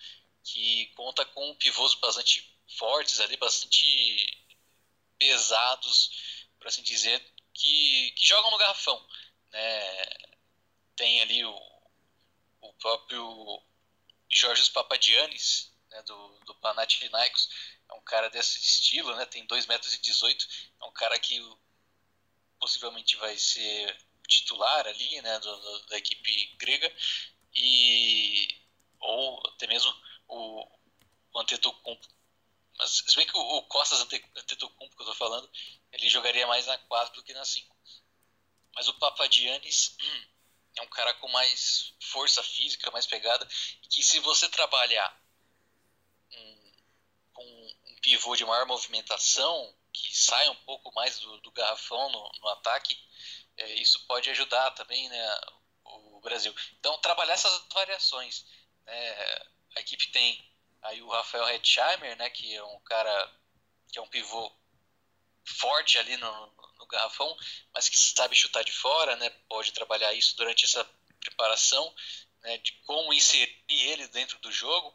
[0.43, 4.47] que conta com pivôs bastante fortes ali, bastante
[5.19, 7.21] pesados, por assim dizer,
[7.53, 9.09] que, que jogam no garrafão.
[9.51, 10.07] Né?
[10.97, 11.57] Tem ali o,
[12.61, 13.63] o próprio
[14.29, 17.49] Jorge Papadianis, né, do, do Panathinaikos,
[17.89, 21.41] é um cara desse estilo, né, tem 2,18 metros, e é um cara que
[22.59, 23.97] possivelmente vai ser
[24.29, 26.95] titular ali, né, do, do, da equipe grega,
[27.55, 28.49] e
[29.01, 29.95] ou até mesmo
[30.29, 30.67] o,
[31.33, 32.09] o Antetokounmpo.
[32.79, 35.49] Mas se bem que o, o Costas Antetokounmpo que eu tô falando,
[35.93, 37.75] ele jogaria mais na 4 do que na 5.
[38.75, 39.97] Mas o Papadianis
[40.77, 43.47] é um cara com mais força física, mais pegada,
[43.89, 45.23] que se você trabalhar
[46.33, 46.73] um,
[47.33, 52.33] com um pivô de maior movimentação, que sai um pouco mais do, do garrafão no,
[52.41, 52.99] no ataque,
[53.57, 55.40] é, isso pode ajudar também né,
[55.85, 56.55] o Brasil.
[56.79, 58.45] Então, trabalhar essas variações.
[58.87, 59.12] Né,
[59.77, 63.33] a equipe tem aí o Rafael Hetzheimer, né, que é um cara
[63.90, 64.53] que é um pivô
[65.47, 66.47] forte ali no,
[66.79, 67.37] no garrafão,
[67.73, 70.85] mas que sabe chutar de fora, né, pode trabalhar isso durante essa
[71.21, 71.95] preparação,
[72.43, 74.95] né, de como inserir ele dentro do jogo.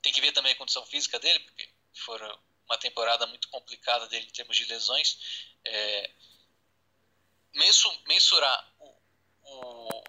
[0.00, 2.18] Tem que ver também a condição física dele, porque foi
[2.66, 5.18] uma temporada muito complicada dele em termos de lesões.
[5.64, 6.10] É,
[7.54, 8.94] mensurar o,
[9.42, 10.04] o,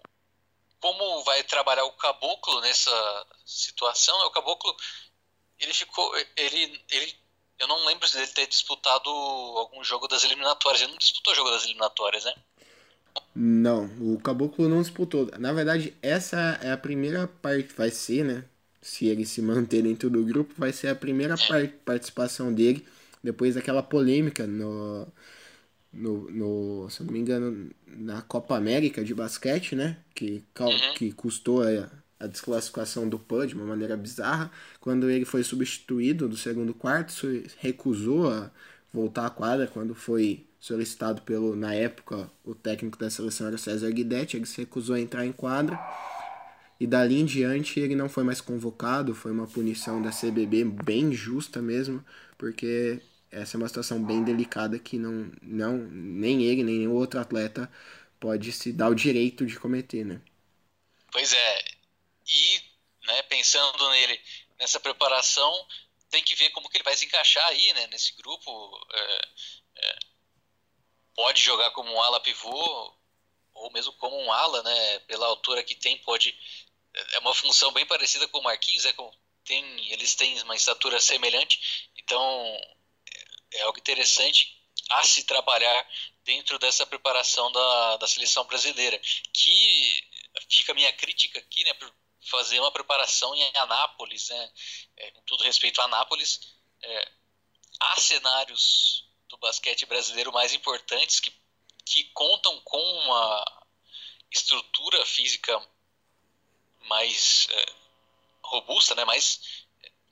[0.80, 4.16] como vai trabalhar o caboclo nessa situação.
[4.26, 4.74] O caboclo
[5.58, 7.14] ele ficou, ele, ele,
[7.58, 10.82] eu não lembro dele ter disputado algum jogo das eliminatórias.
[10.82, 12.34] Ele não disputou o jogo das eliminatórias, né?
[13.34, 15.30] Não, o Caboclo não disputou.
[15.38, 18.44] Na verdade, essa é a primeira parte, vai ser, né?
[18.80, 21.66] Se ele se manter dentro do grupo, vai ser a primeira é.
[21.66, 22.86] participação dele
[23.22, 25.06] depois daquela polêmica no,
[25.96, 29.96] no, no, se não me engano, na Copa América de basquete, né?
[30.14, 30.94] Que, uhum.
[30.94, 34.50] que custou a, a desclassificação do PUD de uma maneira bizarra.
[34.80, 37.12] Quando ele foi substituído do segundo quarto,
[37.58, 38.50] recusou a
[38.92, 43.90] voltar à quadra quando foi solicitado pelo, na época, o técnico da seleção era César
[43.90, 45.78] Guidetti, ele se recusou a entrar em quadra.
[46.78, 51.12] E dali em diante ele não foi mais convocado, foi uma punição da CBB bem
[51.12, 52.04] justa mesmo,
[52.36, 57.20] porque essa é uma situação bem delicada que não, não nem ele, nem nenhum outro
[57.20, 57.70] atleta
[58.20, 60.20] pode se dar o direito de cometer, né?
[61.12, 61.64] Pois é.
[62.26, 62.62] E,
[63.06, 64.20] né, pensando nele,
[64.58, 65.66] nessa preparação,
[66.10, 68.86] tem que ver como que ele vai se encaixar aí, né, nesse grupo.
[68.92, 69.28] É,
[69.76, 69.98] é,
[71.14, 72.94] pode jogar como um ala pivô,
[73.54, 76.36] ou mesmo como um ala, né, pela altura que tem, pode...
[77.12, 79.12] É uma função bem parecida com o Marquinhos, é com,
[79.44, 82.58] tem, eles têm uma estatura semelhante, então
[83.52, 84.56] é algo interessante
[84.90, 85.88] a se trabalhar
[86.24, 89.00] dentro dessa preparação da, da seleção brasileira.
[89.32, 90.04] Que
[90.48, 91.92] fica a minha crítica aqui, né, por
[92.28, 94.52] fazer uma preparação em Anápolis, né,
[94.96, 96.40] é, com todo respeito a Anápolis,
[96.82, 97.12] é,
[97.80, 101.32] há cenários do basquete brasileiro mais importantes que,
[101.84, 103.66] que contam com uma
[104.30, 105.68] estrutura física
[106.80, 107.66] mais é,
[108.42, 109.65] robusta, né, mais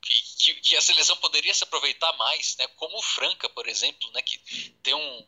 [0.05, 2.67] que, que, a seleção poderia se aproveitar mais, né?
[2.77, 4.23] Como o Franca, por exemplo, né?
[4.23, 4.39] Que
[4.83, 5.19] tem um,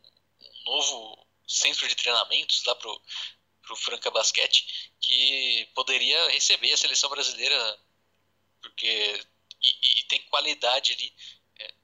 [0.41, 3.03] um novo centro de treinamentos lá pro
[3.63, 7.79] pro Franca Basquete que poderia receber a seleção brasileira
[8.63, 9.27] porque
[9.63, 11.13] e, e tem qualidade ali
[11.59, 11.75] é,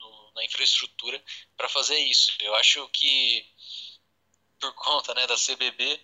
[0.00, 1.22] no, na infraestrutura
[1.56, 2.32] para fazer isso.
[2.40, 3.46] Eu acho que
[4.58, 6.00] por conta né, da CBB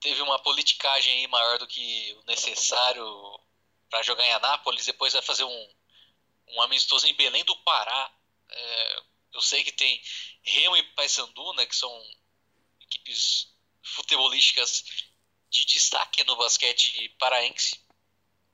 [0.00, 3.40] teve uma politicagem maior do que o necessário
[3.90, 5.74] para jogar em Anápolis, depois vai fazer um,
[6.48, 8.12] um amistoso em Belém do Pará.
[8.50, 9.02] É,
[9.34, 10.02] eu sei que tem
[10.42, 11.90] Remo e Paysandu, né, que são
[12.80, 13.48] equipes
[13.82, 14.84] futebolísticas
[15.50, 17.80] de destaque no basquete paraense,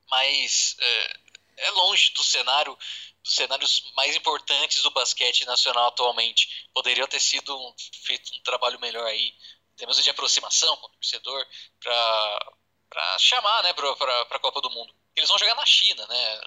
[0.09, 1.19] mas é,
[1.57, 2.77] é longe do cenário
[3.23, 6.69] dos cenários mais importantes do basquete nacional atualmente.
[6.73, 9.35] Poderiam ter sido um, feito um trabalho melhor aí,
[9.75, 11.45] temos de aproximação com o torcedor
[11.79, 16.41] para chamar, né, para a Copa do Mundo eles vão jogar na China, né?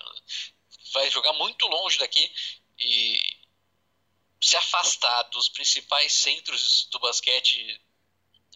[0.92, 2.30] Vai jogar muito longe daqui
[2.78, 3.38] e
[4.40, 7.80] se afastar dos principais centros do basquete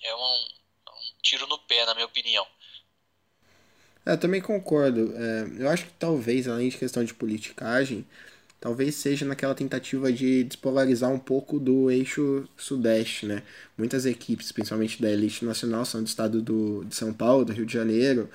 [0.02, 0.48] é um,
[0.88, 2.46] é um tiro no pé, na minha opinião.
[4.06, 5.12] É, eu também concordo.
[5.16, 8.06] É, eu acho que talvez, além de questão de politicagem,
[8.60, 13.42] talvez seja naquela tentativa de despolarizar um pouco do eixo sudeste, né?
[13.76, 17.66] Muitas equipes, principalmente da elite nacional, são do estado do, de São Paulo, do Rio
[17.66, 18.30] de Janeiro,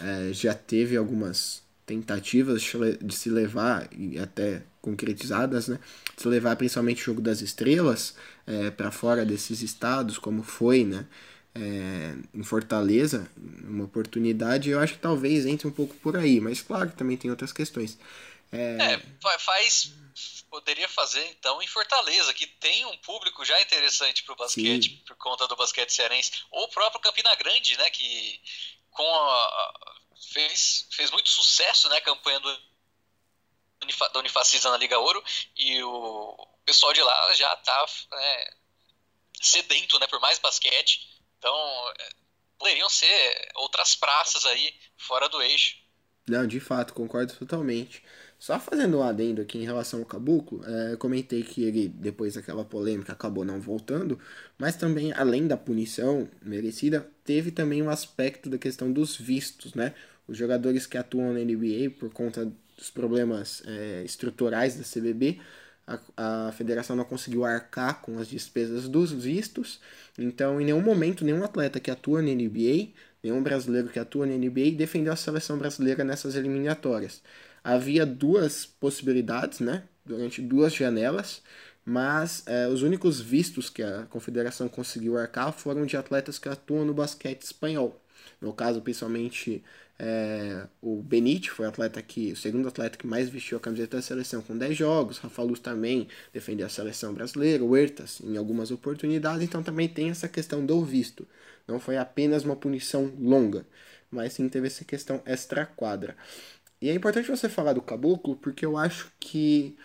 [0.00, 2.62] é, já teve algumas tentativas
[3.00, 5.78] de se levar, e até concretizadas, né,
[6.16, 10.84] de se levar principalmente o jogo das estrelas é, para fora desses estados, como foi
[10.84, 11.06] né,
[11.54, 16.62] é, em Fortaleza, uma oportunidade, eu acho que talvez entre um pouco por aí, mas
[16.62, 17.98] claro que também tem outras questões.
[18.50, 19.92] É, é faz
[20.50, 25.02] poderia fazer então em Fortaleza, que tem um público já interessante para o basquete, Sim.
[25.06, 28.38] por conta do basquete cearense, ou o próprio Campina Grande, né, que
[28.92, 29.72] com a,
[30.32, 32.58] fez, fez muito sucesso, né, a campanha do,
[34.12, 35.22] da Unifacisa na Liga Ouro,
[35.56, 38.50] e o pessoal de lá já tá né,
[39.40, 41.20] sedento, né, por mais basquete.
[41.38, 41.54] Então,
[41.98, 42.10] é,
[42.58, 45.76] poderiam ser outras praças aí fora do eixo.
[46.28, 48.02] Não, de fato, concordo totalmente.
[48.38, 52.34] Só fazendo um adendo aqui em relação ao Caboclo, é, eu comentei que ele, depois
[52.34, 54.20] daquela polêmica, acabou não voltando,
[54.58, 59.94] mas também, além da punição merecida, teve também um aspecto da questão dos vistos, né?
[60.26, 65.40] Os jogadores que atuam na NBA, por conta dos problemas é, estruturais da CBB,
[65.86, 69.80] a, a federação não conseguiu arcar com as despesas dos vistos,
[70.16, 72.90] então em nenhum momento nenhum atleta que atua na NBA,
[73.22, 77.22] nenhum brasileiro que atua na NBA defendeu a seleção brasileira nessas eliminatórias
[77.62, 79.84] havia duas possibilidades, né?
[80.04, 81.42] Durante duas janelas,
[81.84, 86.84] mas é, os únicos vistos que a confederação conseguiu arcar foram de atletas que atuam
[86.84, 88.00] no basquete espanhol.
[88.40, 89.62] No caso, principalmente
[89.98, 93.96] é, o Benite foi o atleta que, o segundo atleta que mais vestiu a camiseta
[93.96, 95.18] da seleção com 10 jogos.
[95.18, 100.10] Rafa Luz também defendeu a seleção brasileira, o Huertas em algumas oportunidades, então também tem
[100.10, 101.26] essa questão do visto.
[101.68, 103.64] Não foi apenas uma punição longa,
[104.10, 106.16] mas sim teve essa questão extra-quadra.
[106.80, 109.76] E é importante você falar do Caboclo porque eu acho que,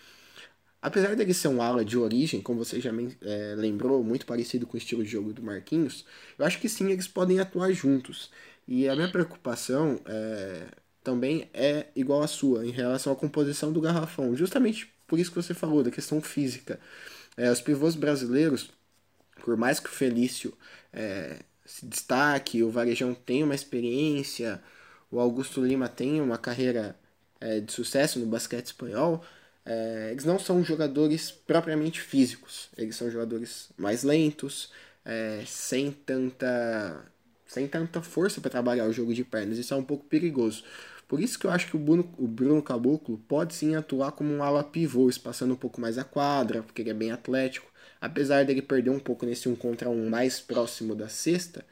[0.81, 4.75] apesar dele ser um ala de origem, como você já é, lembrou, muito parecido com
[4.75, 6.05] o estilo de jogo do Marquinhos,
[6.37, 8.29] eu acho que sim, eles podem atuar juntos.
[8.67, 10.67] E a minha preocupação é,
[11.03, 14.35] também é igual à sua, em relação à composição do garrafão.
[14.35, 16.79] Justamente por isso que você falou, da questão física.
[17.37, 18.69] É, os pivôs brasileiros
[19.43, 20.53] por mais que o Felício
[20.91, 24.61] é, se destaque, o Varejão tenha uma experiência,
[25.11, 26.95] o Augusto Lima tem uma carreira
[27.39, 29.23] é, de sucesso no basquete espanhol,
[29.67, 34.71] é, eles não são jogadores propriamente físicos, eles são jogadores mais lentos,
[35.03, 37.05] é, sem tanta
[37.45, 39.57] sem tanta força para trabalhar o jogo de pernas.
[39.57, 40.63] Isso é um pouco perigoso.
[41.07, 44.33] Por isso que eu acho que o Bruno, o Bruno Caboclo pode sim atuar como
[44.33, 47.67] um ala pivô, espaçando um pouco mais a quadra, porque ele é bem atlético.
[47.99, 51.65] Apesar dele perder um pouco nesse um contra um mais próximo da cesta,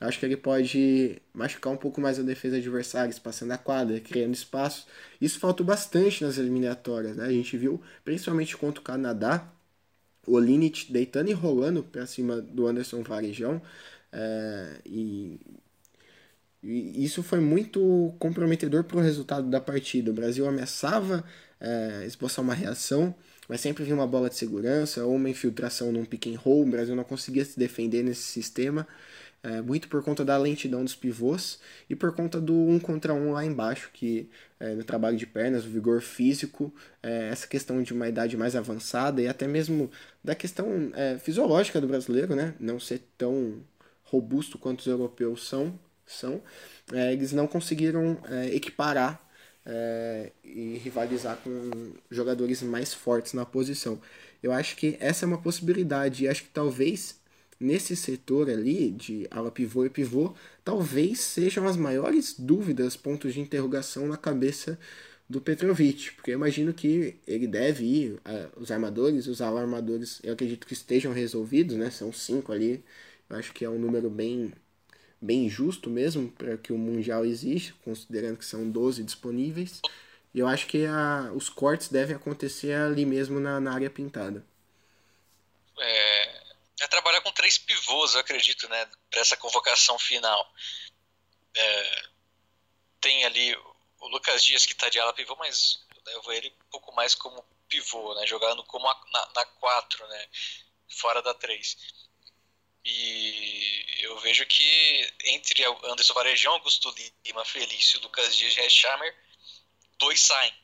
[0.00, 4.34] acho que ele pode machucar um pouco mais a defesa adversária, espaçando a quadra, criando
[4.34, 4.86] espaço.
[5.20, 7.26] Isso faltou bastante nas eliminatórias, né?
[7.26, 9.48] A gente viu, principalmente contra o Canadá,
[10.26, 13.60] o Linit deitando e rolando para cima do Anderson Varejão.
[14.12, 15.40] É, e,
[16.62, 20.10] e, isso foi muito comprometedor para o resultado da partida.
[20.10, 21.24] O Brasil ameaçava
[21.60, 23.14] é, esboçar uma reação,
[23.48, 26.62] mas sempre vinha uma bola de segurança ou uma infiltração num pick and roll.
[26.62, 28.86] O Brasil não conseguia se defender nesse sistema,
[29.44, 33.32] é, muito por conta da lentidão dos pivôs e por conta do um contra um
[33.32, 34.28] lá embaixo, que
[34.58, 38.56] é, no trabalho de pernas, o vigor físico, é, essa questão de uma idade mais
[38.56, 39.90] avançada e até mesmo
[40.22, 42.54] da questão é, fisiológica do brasileiro, né?
[42.58, 43.62] Não ser tão
[44.04, 46.40] robusto quanto os europeus são, são
[46.92, 49.22] é, eles não conseguiram é, equiparar
[49.66, 54.00] é, e rivalizar com jogadores mais fortes na posição.
[54.42, 57.22] Eu acho que essa é uma possibilidade e acho que talvez
[57.60, 60.34] nesse setor ali de ala pivô e pivô,
[60.64, 64.78] talvez sejam as maiores dúvidas, pontos de interrogação na cabeça
[65.28, 68.20] do Petrovic, porque eu imagino que ele deve ir,
[68.56, 71.90] os armadores, os alarmadores, eu acredito que estejam resolvidos, né?
[71.90, 72.84] São cinco ali,
[73.28, 74.52] eu acho que é um número bem,
[75.20, 79.80] bem justo mesmo para que o Mundial exista, considerando que são 12 disponíveis.
[80.34, 84.44] E eu acho que a, os cortes devem acontecer ali mesmo na, na área pintada.
[85.78, 86.43] É,
[86.88, 90.52] trabalhar com três pivôs, eu acredito, né, para essa convocação final.
[91.54, 92.02] É,
[93.00, 93.54] tem ali
[94.00, 97.14] o Lucas Dias que está de ala pivô, mas eu levo ele um pouco mais
[97.14, 100.28] como pivô, né, jogando como a, na, na 4, né,
[100.88, 101.76] fora da 3.
[102.84, 109.16] E eu vejo que entre Anderson Varejão, Augusto Lima, Felício, Lucas Dias e Rechammer,
[109.98, 110.54] dois saem.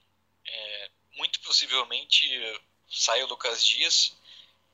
[0.45, 2.29] É, muito possivelmente
[2.91, 4.13] sai o Lucas Dias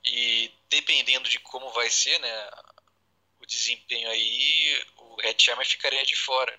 [0.06, 2.50] e dependendo de como vai ser né,
[3.40, 6.58] o desempenho aí, o Rechammer ficaria de fora.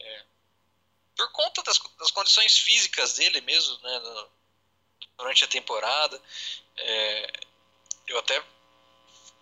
[0.00, 0.24] É,
[1.16, 4.28] por conta das, das, condições físicas dele mesmo, né,
[5.16, 6.22] durante a temporada.
[6.76, 7.32] É,
[8.08, 8.42] eu até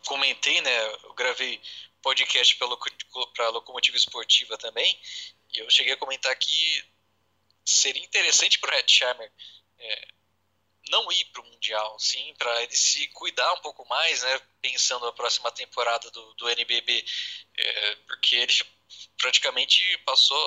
[0.07, 0.87] comentei, né?
[1.05, 1.61] Eu gravei
[2.03, 5.01] podcast para a Locomotiva Esportiva também,
[5.53, 6.85] e eu cheguei a comentar que
[7.65, 9.33] seria interessante para o Hetzheimer
[9.79, 10.09] é,
[10.91, 14.41] não ir para o Mundial, sim, para ele se cuidar um pouco mais, né?
[14.61, 17.05] Pensando na próxima temporada do, do NBB,
[17.57, 18.53] é, porque ele
[19.19, 20.39] praticamente passou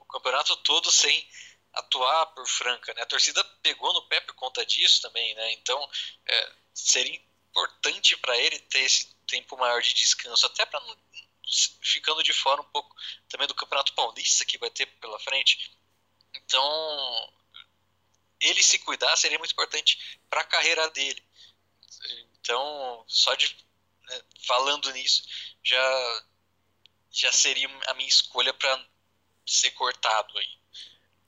[0.00, 1.28] o campeonato todo sem
[1.72, 3.02] atuar por Franca, né?
[3.02, 5.52] A torcida pegou no pé por conta disso também, né?
[5.52, 5.90] Então
[6.26, 7.14] é, seria
[7.50, 10.80] importante para ele ter esse tempo maior de descanso, até para
[11.82, 12.94] ficando de fora um pouco
[13.28, 15.72] também do Campeonato Paulista que vai ter pela frente.
[16.34, 17.32] Então,
[18.40, 21.22] ele se cuidar seria muito importante para a carreira dele.
[22.40, 23.54] Então, só de
[24.08, 25.22] né, falando nisso,
[25.62, 26.24] já
[27.12, 28.86] já seria a minha escolha para
[29.44, 30.46] ser cortado aí.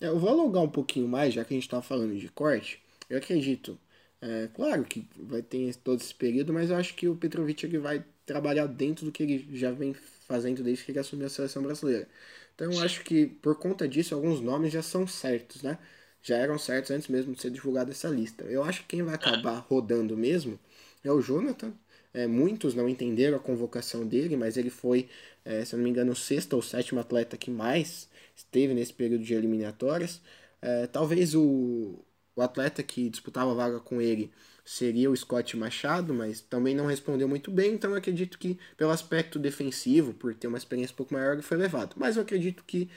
[0.00, 2.80] É, eu vou alongar um pouquinho mais, já que a gente está falando de corte.
[3.10, 3.78] Eu acredito
[4.22, 7.78] é, claro que vai ter todo esse período, mas eu acho que o Petrovic ele
[7.78, 9.94] vai trabalhar dentro do que ele já vem
[10.28, 12.08] fazendo desde que ele assumiu a seleção brasileira.
[12.54, 15.76] Então eu acho que por conta disso alguns nomes já são certos, né?
[16.22, 18.44] Já eram certos antes mesmo de ser divulgada essa lista.
[18.44, 20.58] Eu acho que quem vai acabar rodando mesmo
[21.04, 21.72] é o Jonathan.
[22.14, 25.08] É, muitos não entenderam a convocação dele, mas ele foi,
[25.44, 28.92] é, se eu não me engano, o sexto ou sétimo atleta que mais esteve nesse
[28.92, 30.20] período de eliminatórias.
[30.60, 31.98] É, talvez o,
[32.36, 34.30] o atleta que disputava a vaga com ele
[34.64, 38.90] seria o Scott Machado, mas também não respondeu muito bem, então eu acredito que pelo
[38.90, 41.96] aspecto defensivo, por ter uma experiência um pouco maior, ele foi levado.
[41.98, 42.88] Mas eu acredito que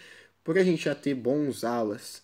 [0.44, 2.24] por a gente já ter bons alas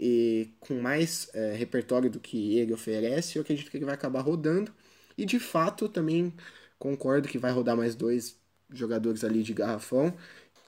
[0.00, 4.22] e com mais é, repertório do que ele oferece, eu acredito que ele vai acabar
[4.22, 4.72] rodando.
[5.18, 6.34] E de fato também
[6.78, 8.36] concordo que vai rodar mais dois
[8.70, 10.14] jogadores ali de garrafão.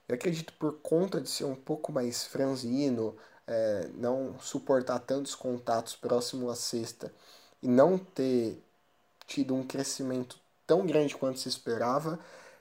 [0.09, 3.17] Eu acredito por conta de ser um pouco mais franzino,
[3.47, 7.13] é, não suportar tantos contatos próximo à cesta
[7.63, 8.63] e não ter
[9.27, 12.19] tido um crescimento tão grande quanto se esperava,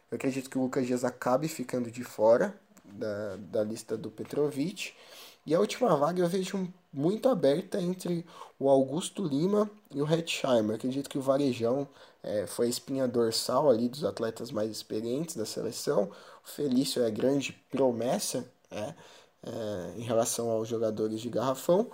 [0.10, 2.54] eu acredito que o Lucas Dias acabe ficando de fora
[2.86, 4.94] da, da lista do Petrovic.
[5.46, 8.26] E a última vaga eu vejo muito aberta entre
[8.60, 10.76] o Augusto Lima e o Hetzheimer.
[10.76, 11.88] Acredito que o Varejão
[12.22, 16.12] é, foi a espinha dorsal ali dos atletas mais experientes da seleção.
[16.46, 18.94] O Felício é a grande promessa é,
[19.44, 21.89] é, em relação aos jogadores de garrafão.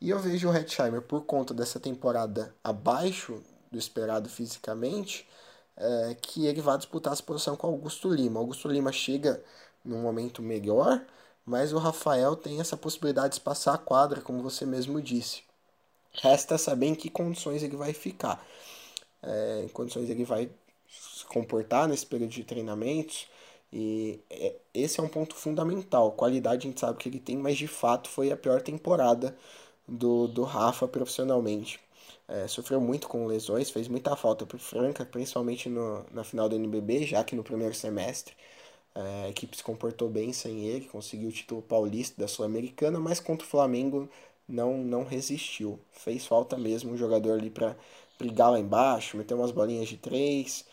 [0.00, 5.28] E eu vejo o Hetzheimer, por conta dessa temporada abaixo do esperado fisicamente,
[5.76, 8.40] é, que ele vai disputar essa posição com o Augusto Lima.
[8.40, 9.42] Augusto Lima chega
[9.84, 11.04] num momento melhor,
[11.50, 15.42] mas o Rafael tem essa possibilidade de passar a quadra, como você mesmo disse.
[16.12, 18.44] Resta saber em que condições ele vai ficar,
[19.22, 20.48] é, em condições ele vai
[20.88, 23.28] se comportar nesse período de treinamentos.
[23.72, 26.12] E é, esse é um ponto fundamental.
[26.12, 29.36] Qualidade a gente sabe que ele tem, mas de fato foi a pior temporada
[29.88, 31.80] do, do Rafa profissionalmente.
[32.28, 36.54] É, sofreu muito com lesões, fez muita falta para Franca, principalmente no, na final do
[36.56, 38.34] NBB, já que no primeiro semestre
[38.94, 43.20] é, a equipe se comportou bem sem ele, conseguiu o título paulista da Sul-Americana, mas
[43.20, 44.08] contra o Flamengo
[44.48, 45.78] não, não resistiu.
[45.92, 47.76] Fez falta mesmo um jogador ali para
[48.18, 50.64] brigar lá embaixo, meter umas bolinhas de três.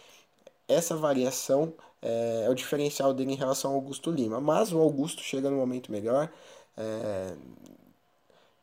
[0.68, 4.40] Essa variação é, é, o diferencial dele em relação ao Augusto Lima.
[4.42, 6.32] Mas o Augusto chega no momento melhor.
[6.78, 7.36] É,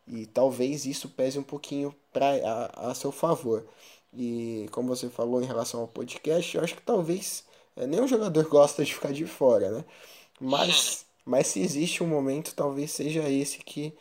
[0.07, 3.66] e talvez isso pese um pouquinho pra, a, a seu favor.
[4.12, 7.44] E como você falou em relação ao podcast, eu acho que talvez
[7.77, 9.85] nenhum jogador gosta de ficar de fora, né?
[10.41, 13.95] Mas, mas se existe um momento, talvez seja esse que,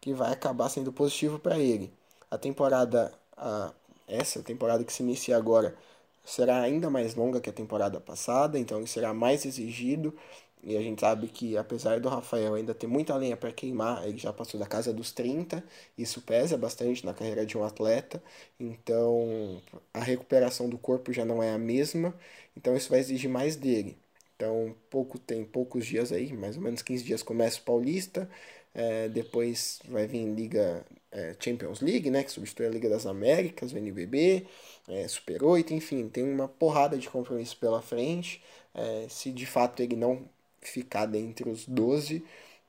[0.00, 1.92] que vai acabar sendo positivo para ele.
[2.30, 3.72] A temporada, a,
[4.08, 5.76] essa temporada que se inicia agora,
[6.24, 10.14] será ainda mais longa que a temporada passada, então ele será mais exigido.
[10.62, 14.18] E a gente sabe que, apesar do Rafael ainda ter muita lenha para queimar, ele
[14.18, 15.62] já passou da casa dos 30,
[15.96, 18.22] isso pesa bastante na carreira de um atleta,
[18.58, 19.62] então
[19.94, 22.14] a recuperação do corpo já não é a mesma,
[22.56, 23.96] então isso vai exigir mais dele.
[24.36, 28.28] Então, pouco tem poucos dias aí, mais ou menos 15 dias começa o Paulista,
[28.74, 33.72] é, depois vai vir Liga é, Champions League, né, que substitui a Liga das Américas,
[33.72, 34.46] o NBB,
[34.88, 38.42] é, Super 8, enfim, tem uma porrada de compromissos pela frente.
[38.74, 40.28] É, se de fato ele não
[40.60, 42.24] ficar dentre os 12,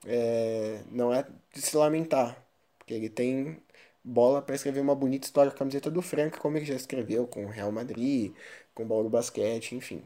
[0.06, 2.42] é, não é de se lamentar,
[2.78, 3.62] porque ele tem
[4.04, 7.28] bola para escrever uma bonita história com a camiseta do Franca, como ele já escreveu
[7.28, 8.34] com o Real Madrid,
[8.74, 10.06] com o Bauru Basquete, enfim.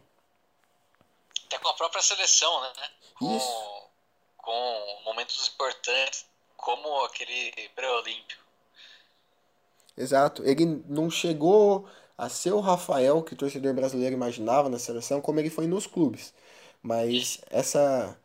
[1.45, 2.71] Até com a própria seleção, né?
[3.15, 3.89] Com, Isso.
[4.37, 6.25] com momentos importantes,
[6.57, 8.43] como aquele pré-olímpico.
[9.95, 10.43] Exato.
[10.43, 15.39] Ele não chegou a ser o Rafael que o torcedor brasileiro imaginava na seleção, como
[15.39, 16.33] ele foi nos clubes.
[16.83, 18.19] Mas essa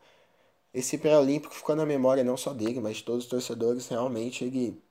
[0.75, 3.89] esse pré-olímpico ficou na memória não só dele, mas de todos os torcedores.
[3.89, 4.83] Realmente ele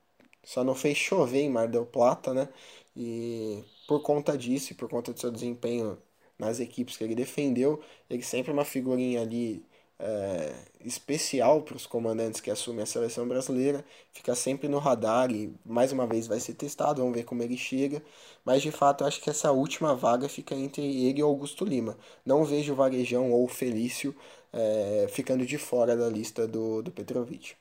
[0.44, 2.50] só não fez chover em Mar del Plata, né?
[2.96, 6.02] E por conta disso, e por conta do seu desempenho
[6.40, 9.66] nas equipes que ele defendeu, ele sempre é uma figurinha ali
[10.00, 13.84] é, especial para os comandantes que assumem a seleção brasileira,
[14.14, 17.58] fica sempre no radar e mais uma vez vai ser testado, vamos ver como ele
[17.58, 18.04] chega.
[18.46, 21.98] Mas de fato acho que essa última vaga fica entre ele e Augusto Lima.
[22.26, 24.16] Não vejo o Varejão ou o Felício
[24.54, 27.56] é, ficando de fora da lista do, do Petrovic.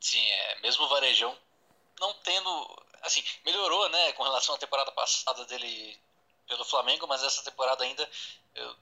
[0.00, 1.36] Sim, é, mesmo o Varejão
[2.00, 2.84] não tendo.
[3.02, 5.98] Assim, melhorou, né, com relação à temporada passada dele
[6.48, 8.08] pelo Flamengo, mas essa temporada ainda
[8.54, 8.74] eu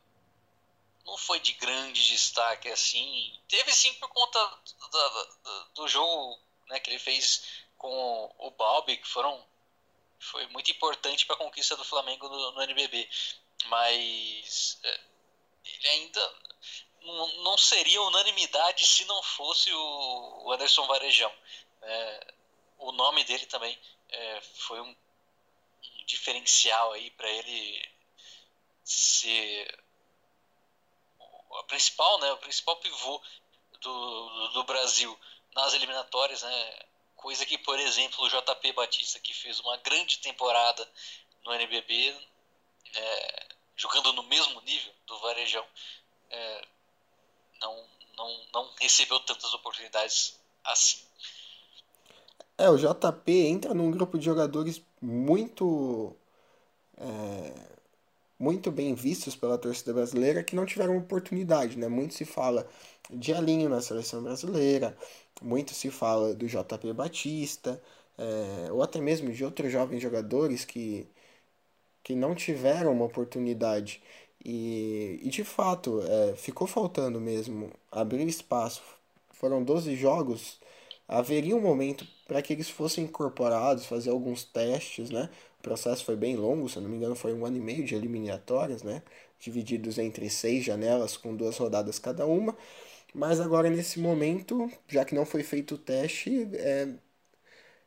[1.04, 3.40] não foi de grande destaque assim.
[3.48, 4.38] Teve sim por conta
[4.90, 6.38] do, do jogo
[6.68, 7.42] né, que ele fez
[7.76, 9.44] com o Balbi, que foram
[10.18, 13.08] foi muito importante para a conquista do Flamengo no, no NBB.
[13.66, 15.00] Mas é,
[15.64, 16.34] ele ainda
[17.00, 21.32] não, não, seria unanimidade se não fosse o, o Anderson Varejão.
[21.82, 22.34] É,
[22.78, 23.76] o nome dele também
[24.08, 27.90] é, foi um, um diferencial aí para ele
[28.84, 29.81] ser
[31.58, 33.20] a principal, né, o principal pivô
[33.80, 35.18] do, do, Brasil
[35.54, 36.78] nas eliminatórias, né,
[37.16, 40.88] coisa que, por exemplo, o JP Batista, que fez uma grande temporada
[41.44, 42.16] no NBB,
[42.94, 43.46] é,
[43.76, 45.64] jogando no mesmo nível do Varejão,
[46.30, 46.64] é,
[47.60, 51.00] não, não, não recebeu tantas oportunidades assim.
[52.58, 56.16] É, o JP entra num grupo de jogadores muito
[56.96, 57.71] é,
[58.42, 61.86] muito bem vistos pela torcida brasileira que não tiveram oportunidade, né?
[61.88, 62.68] Muito se fala
[63.10, 64.96] de Alinho na seleção brasileira,
[65.40, 67.80] muito se fala do JP Batista,
[68.18, 71.06] é, ou até mesmo de outros jovens jogadores que,
[72.02, 74.02] que não tiveram uma oportunidade.
[74.44, 78.82] E, e de fato, é, ficou faltando mesmo abrir espaço.
[79.30, 80.60] Foram 12 jogos,
[81.08, 85.30] haveria um momento para que eles fossem incorporados, fazer alguns testes, né?
[85.62, 87.94] O processo foi bem longo, se não me engano, foi um ano e meio de
[87.94, 89.02] eliminatórias, né?
[89.38, 92.56] Divididos entre seis janelas com duas rodadas cada uma.
[93.14, 96.88] Mas agora, nesse momento, já que não foi feito o teste, é,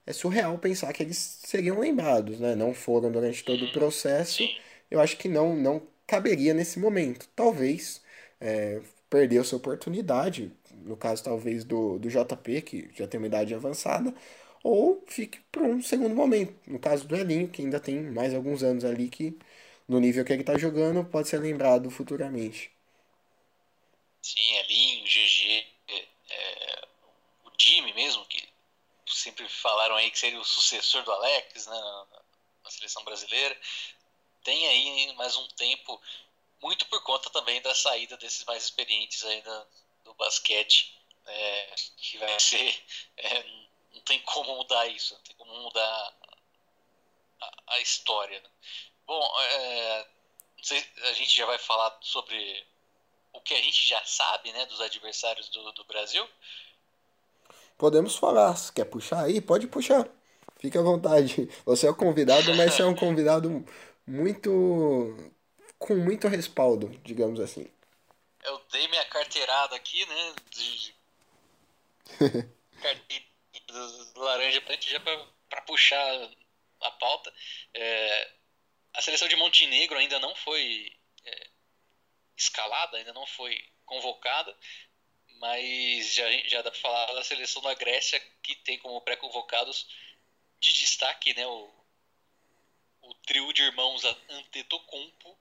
[0.05, 2.55] é surreal pensar que eles seriam lembrados, né?
[2.55, 4.43] Não foram durante todo o processo.
[4.89, 7.27] Eu acho que não, não caberia nesse momento.
[7.35, 8.01] Talvez
[8.39, 10.51] é, perdeu-se oportunidade,
[10.83, 14.13] no caso talvez do, do JP, que já tem uma idade avançada,
[14.65, 16.59] ou fique para um segundo momento.
[16.65, 19.37] No caso do Elinho, que ainda tem mais alguns anos ali que,
[19.87, 22.71] no nível que ele está jogando, pode ser lembrado futuramente.
[24.23, 26.87] Sim, Elinho, GG, é, é,
[27.45, 28.43] o Jimmy mesmo, que
[29.05, 31.79] sempre falaram aí que seria o sucessor do Alex né,
[32.63, 33.55] na, seleção brasileira.
[34.43, 36.01] Tem aí mais um tempo,
[36.59, 39.67] muito por conta também da saída desses mais experientes aí da,
[40.05, 40.97] do basquete,
[41.27, 42.83] é, que vai ser.
[43.17, 43.64] É,
[43.95, 46.13] não tem como mudar isso, não tem como mudar
[47.41, 48.39] a, a história.
[48.39, 48.49] Né?
[49.07, 50.07] Bom, é,
[50.61, 52.65] sei, a gente já vai falar sobre
[53.33, 56.27] o que a gente já sabe né, dos adversários do, do Brasil.
[57.77, 58.55] Podemos falar.
[58.55, 60.07] Se quer puxar aí, pode puxar.
[60.57, 61.49] Fique à vontade.
[61.65, 63.65] Você é o convidado, mas você é um convidado
[64.07, 64.49] muito.
[65.77, 67.67] com muito respaldo, digamos assim.
[68.43, 70.35] Eu dei minha carteirada aqui, né?
[70.51, 70.95] De...
[72.19, 72.55] do
[74.15, 76.29] laranja preto já para puxar
[76.81, 77.33] a pauta.
[77.73, 78.31] É,
[78.93, 80.95] a seleção de Montenegro ainda não foi
[81.25, 81.47] é,
[82.37, 84.55] escalada, ainda não foi convocada,
[85.39, 89.87] mas já, já dá para falar da seleção da Grécia, que tem como pré-convocados
[90.59, 91.85] de destaque né, o,
[93.01, 95.37] o trio de irmãos Antetokounmpo,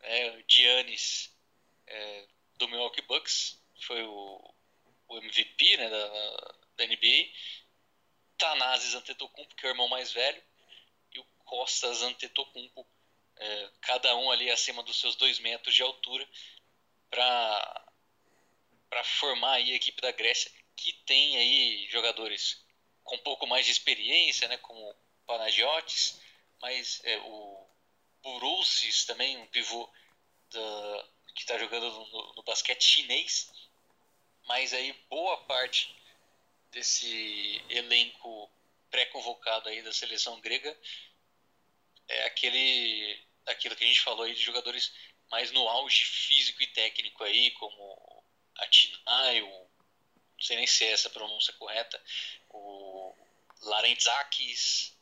[0.00, 1.34] é, Giannis
[1.86, 2.26] é,
[2.56, 4.54] do Milwaukee Bucks, foi o,
[5.08, 7.30] o MVP né, da, da NBA,
[8.38, 10.42] Thanasis Antetokounmpo, que é o irmão mais velho,
[11.12, 12.86] e o Costas Antetokounmpo,
[13.36, 16.28] é, cada um ali acima dos seus dois metros de altura,
[17.10, 17.82] para
[18.88, 22.64] para formar aí a equipe da Grécia, que tem aí jogadores
[23.02, 24.94] com um pouco mais de experiência, né, como
[25.26, 26.20] Panagiotis,
[26.60, 27.66] mas é, o
[28.22, 29.88] Buroussis também, um pivô
[30.50, 33.52] da, que está jogando no, no, basquete chinês,
[34.46, 35.95] mas aí boa parte
[36.76, 38.50] desse elenco
[38.90, 40.78] pré-convocado aí da seleção grega
[42.06, 44.92] é aquele aquilo que a gente falou aí de jogadores
[45.30, 48.24] mais no auge físico e técnico aí, como
[48.58, 49.68] Atinai, o, não
[50.40, 52.00] sei nem se é essa a pronúncia correta,
[52.50, 53.14] o
[53.62, 54.94] Larentzakis,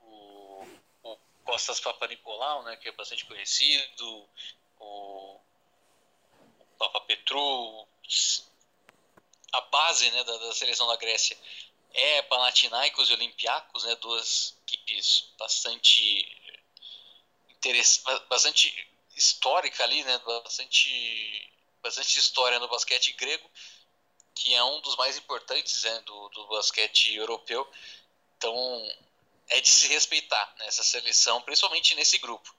[0.00, 0.66] o,
[1.02, 4.28] o Costas Papanicolau, né, que é bastante conhecido,
[4.78, 5.40] o, o
[6.78, 7.86] Papa Petru,
[9.52, 11.36] a base né, da, da, seleção da Grécia
[11.92, 16.40] é Panathinaikos e Olympiacos, né, duas equipes bastante
[18.28, 23.48] bastante histórica ali, né, bastante bastante história no basquete grego,
[24.34, 27.68] que é um dos mais importantes né, do, do basquete europeu.
[28.36, 28.52] Então,
[29.48, 32.54] é de se respeitar né, seleção, principalmente nesse grupo,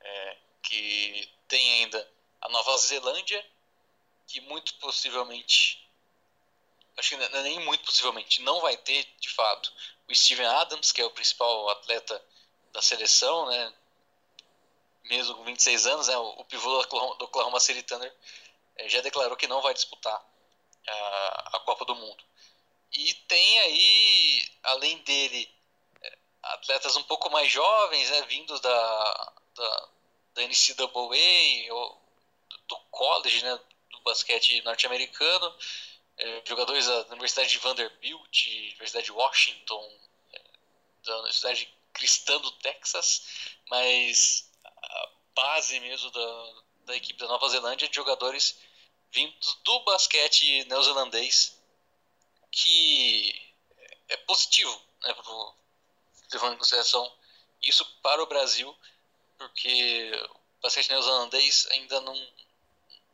[0.00, 2.08] é, que tem ainda
[2.40, 3.44] a Nova Zelândia,
[4.26, 5.83] que muito possivelmente,
[6.96, 9.72] acho que é nem muito possivelmente, não vai ter de fato
[10.08, 12.22] o Steven Adams, que é o principal atleta
[12.72, 13.72] da seleção, né?
[15.04, 16.16] mesmo com 26 anos, né?
[16.16, 16.82] o pivô
[17.16, 18.12] do Oklahoma, City Thunder
[18.76, 20.24] é, já declarou que não vai disputar
[20.86, 22.24] a, a Copa do Mundo.
[22.92, 25.50] E tem aí, além dele,
[26.02, 29.88] é, atletas um pouco mais jovens, né, vindos da, da,
[30.34, 32.00] da NCAA, ou
[32.68, 35.58] do college, né, do basquete norte-americano, é,
[36.44, 39.98] jogadores da Universidade de Vanderbilt, Universidade de Washington,
[40.32, 40.42] é,
[41.04, 46.54] da Universidade Cristã do Texas, mas a base mesmo da,
[46.86, 48.58] da equipe da Nova Zelândia de jogadores
[49.12, 51.60] vindos do basquete neozelandês,
[52.50, 53.54] que
[54.08, 55.54] é positivo, né, pro,
[56.32, 57.12] levando em consideração
[57.62, 58.76] isso para o Brasil,
[59.38, 60.12] porque
[60.58, 62.32] o basquete neozelandês ainda não,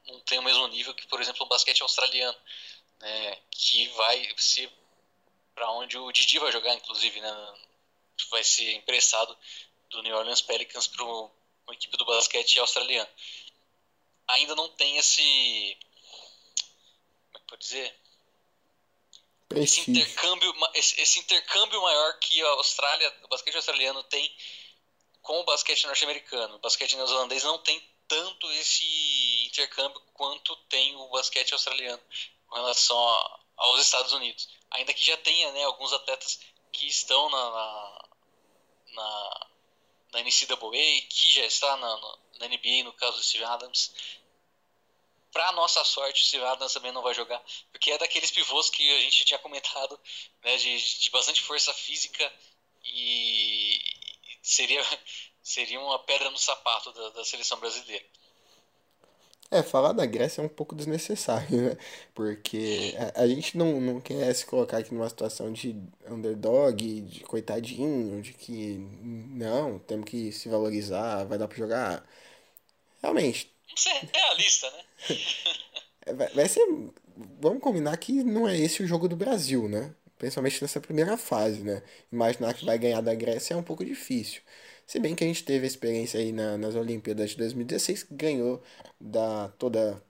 [0.06, 2.36] não tem o mesmo nível que, por exemplo, o basquete australiano,
[3.00, 4.70] né, que vai ser
[5.54, 7.54] para onde o Didi vai jogar, inclusive, né,
[8.30, 9.36] vai ser emprestado
[9.90, 13.08] do New Orleans Pelicans para a equipe do basquete australiano
[14.34, 15.76] ainda não tem esse.
[17.32, 17.94] Como é que pode dizer?
[19.56, 24.32] Esse intercâmbio, esse, esse, intercâmbio maior que a Austrália, o basquete australiano tem
[25.22, 26.54] com o basquete norte-americano.
[26.54, 32.00] O basquete neozelandês não tem tanto esse intercâmbio quanto tem o basquete australiano
[32.50, 32.98] com relação
[33.56, 34.48] aos Estados Unidos.
[34.72, 36.40] Ainda que já tenha né, alguns atletas
[36.72, 38.08] que estão na, na,
[38.94, 39.46] na,
[40.12, 41.96] na NCAA, que já está na,
[42.40, 43.92] na NBA, no caso do Steve Adams,
[45.32, 47.40] Pra nossa sorte, o Adams também não vai jogar,
[47.70, 49.98] porque é daqueles pivôs que a gente tinha comentado,
[50.42, 52.32] né, de, de bastante força física
[52.84, 53.80] e
[54.42, 54.82] seria,
[55.40, 58.04] seria uma pedra no sapato da, da seleção brasileira.
[59.52, 61.76] É, falar da Grécia é um pouco desnecessário, né?
[62.14, 65.74] Porque a, a, gente não, não quer se colocar aqui numa situação de
[66.08, 72.06] underdog, de coitadinho, de que não, temos que se valorizar, vai dar pra jogar.
[73.02, 73.52] Realmente.
[73.76, 74.84] Isso é realista, né?
[76.06, 76.66] É, vai, vai ser.
[77.40, 79.94] Vamos combinar que não é esse o jogo do Brasil, né?
[80.16, 81.82] Principalmente nessa primeira fase, né?
[82.10, 84.40] Imaginar que vai ganhar da Grécia é um pouco difícil.
[84.90, 88.14] Se bem que a gente teve a experiência aí na, nas Olimpíadas de 2016, que
[88.14, 88.60] ganhou
[89.00, 90.02] da toda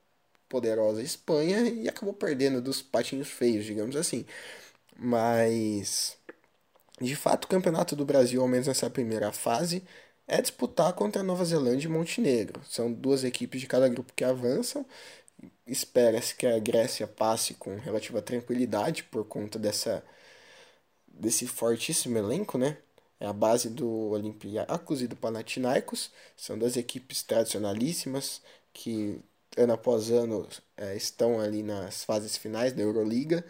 [0.48, 4.24] poderosa Espanha e acabou perdendo dos patinhos feios, digamos assim.
[4.96, 6.16] Mas,
[7.00, 9.84] de fato, o Campeonato do Brasil, ao menos nessa primeira fase,
[10.26, 12.62] é disputar contra a Nova Zelândia e Montenegro.
[12.64, 14.86] São duas equipes de cada grupo que avançam.
[15.66, 20.02] Espera-se que a Grécia passe com relativa tranquilidade por conta dessa
[21.06, 22.78] desse fortíssimo elenco, né?
[23.20, 26.10] É a base do Olympiacos e do Panathinaikos.
[26.36, 28.42] São duas equipes tradicionalíssimas
[28.72, 29.20] que
[29.56, 33.44] ano após ano é, estão ali nas fases finais da Euroliga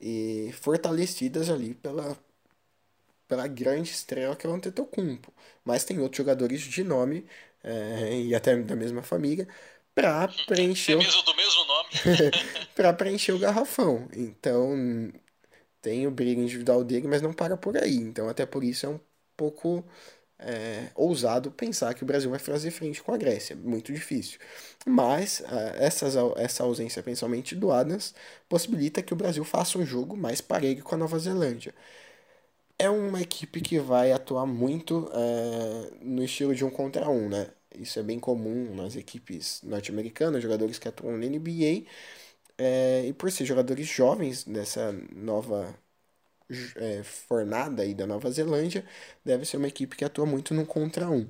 [0.00, 2.16] e fortalecidas ali pela,
[3.28, 5.32] pela grande estrela que é o Antetokounmpo.
[5.64, 7.26] Mas tem outros jogadores de nome
[7.62, 9.48] é, e até da mesma família
[9.94, 11.90] para preencher mesmo do mesmo nome
[12.74, 14.08] para preencher o garrafão.
[14.14, 15.12] Então
[15.80, 17.96] tem o brilho individual dele, mas não para por aí.
[17.96, 19.00] Então até por isso é um
[19.36, 19.84] pouco
[20.38, 23.56] é, ousado pensar que o Brasil vai fazer frente com a Grécia.
[23.56, 24.38] Muito difícil.
[24.86, 28.14] Mas uh, essas, essa ausência, principalmente do Adams,
[28.48, 31.74] possibilita que o Brasil faça um jogo mais parelho com a Nova Zelândia.
[32.78, 37.48] É uma equipe que vai atuar muito uh, no estilo de um contra um, né?
[37.78, 41.86] Isso é bem comum nas equipes norte-americanas, jogadores que atuam na NBA.
[42.58, 45.74] É, e por ser jogadores jovens dessa nova
[46.76, 48.84] é, fornada aí da Nova Zelândia,
[49.24, 51.28] deve ser uma equipe que atua muito no contra um.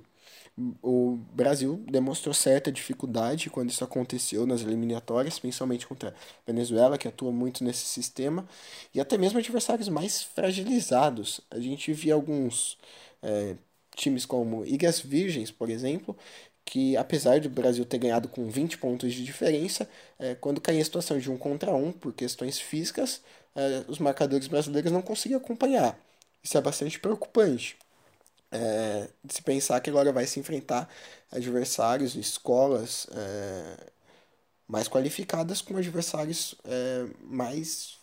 [0.82, 6.14] O Brasil demonstrou certa dificuldade quando isso aconteceu nas eliminatórias, principalmente contra a
[6.46, 8.46] Venezuela, que atua muito nesse sistema,
[8.94, 11.40] e até mesmo adversários mais fragilizados.
[11.50, 12.78] A gente via alguns
[13.22, 13.56] é,
[13.96, 16.16] times como Ilhas Virgens, por exemplo,
[16.64, 19.88] que apesar do Brasil ter ganhado com 20 pontos de diferença,
[20.18, 23.22] é, quando caía a situação de um contra um por questões físicas,
[23.54, 25.98] é, os marcadores brasileiros não conseguiam acompanhar.
[26.42, 27.76] Isso é bastante preocupante.
[28.50, 30.88] É, se pensar que agora vai se enfrentar
[31.30, 33.90] adversários, escolas é,
[34.68, 37.98] mais qualificadas com adversários é, mais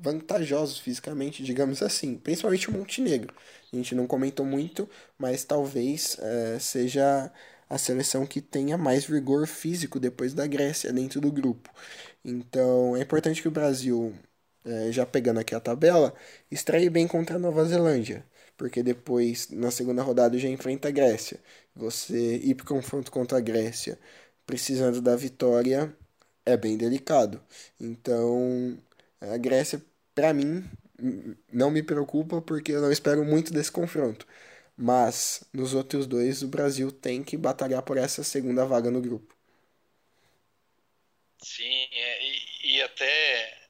[0.00, 3.34] vantajosos fisicamente, digamos assim, principalmente o Montenegro.
[3.72, 4.88] A gente não comentou muito,
[5.18, 7.30] mas talvez é, seja
[7.68, 11.70] a seleção que tenha mais vigor físico depois da Grécia dentro do grupo.
[12.24, 14.14] Então é importante que o Brasil,
[14.90, 16.14] já pegando aqui a tabela,
[16.50, 18.24] estreie bem contra a Nova Zelândia,
[18.56, 21.40] porque depois na segunda rodada já enfrenta a Grécia.
[21.74, 23.98] Você ir para confronto contra a Grécia
[24.46, 25.94] precisando da vitória
[26.44, 27.42] é bem delicado.
[27.80, 28.78] Então
[29.20, 29.82] a Grécia,
[30.14, 30.64] para mim,
[31.52, 34.26] não me preocupa porque eu não espero muito desse confronto.
[34.76, 39.34] Mas nos outros dois o Brasil tem que batalhar por essa segunda vaga no grupo.
[41.42, 43.63] Sim, é, e, e, até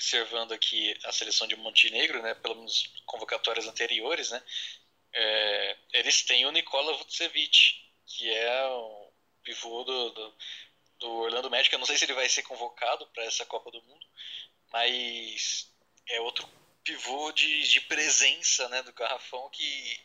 [0.00, 4.42] observando aqui a seleção de Montenegro, né, pelo menos convocatórias anteriores, né,
[5.12, 7.74] é, eles têm o Nikola Vucevic,
[8.06, 10.34] que é o pivô do, do,
[11.00, 11.72] do Orlando Magic.
[11.72, 14.06] Eu não sei se ele vai ser convocado para essa Copa do Mundo,
[14.72, 15.70] mas
[16.08, 16.48] é outro
[16.82, 20.00] pivô de, de presença né, do garrafão que,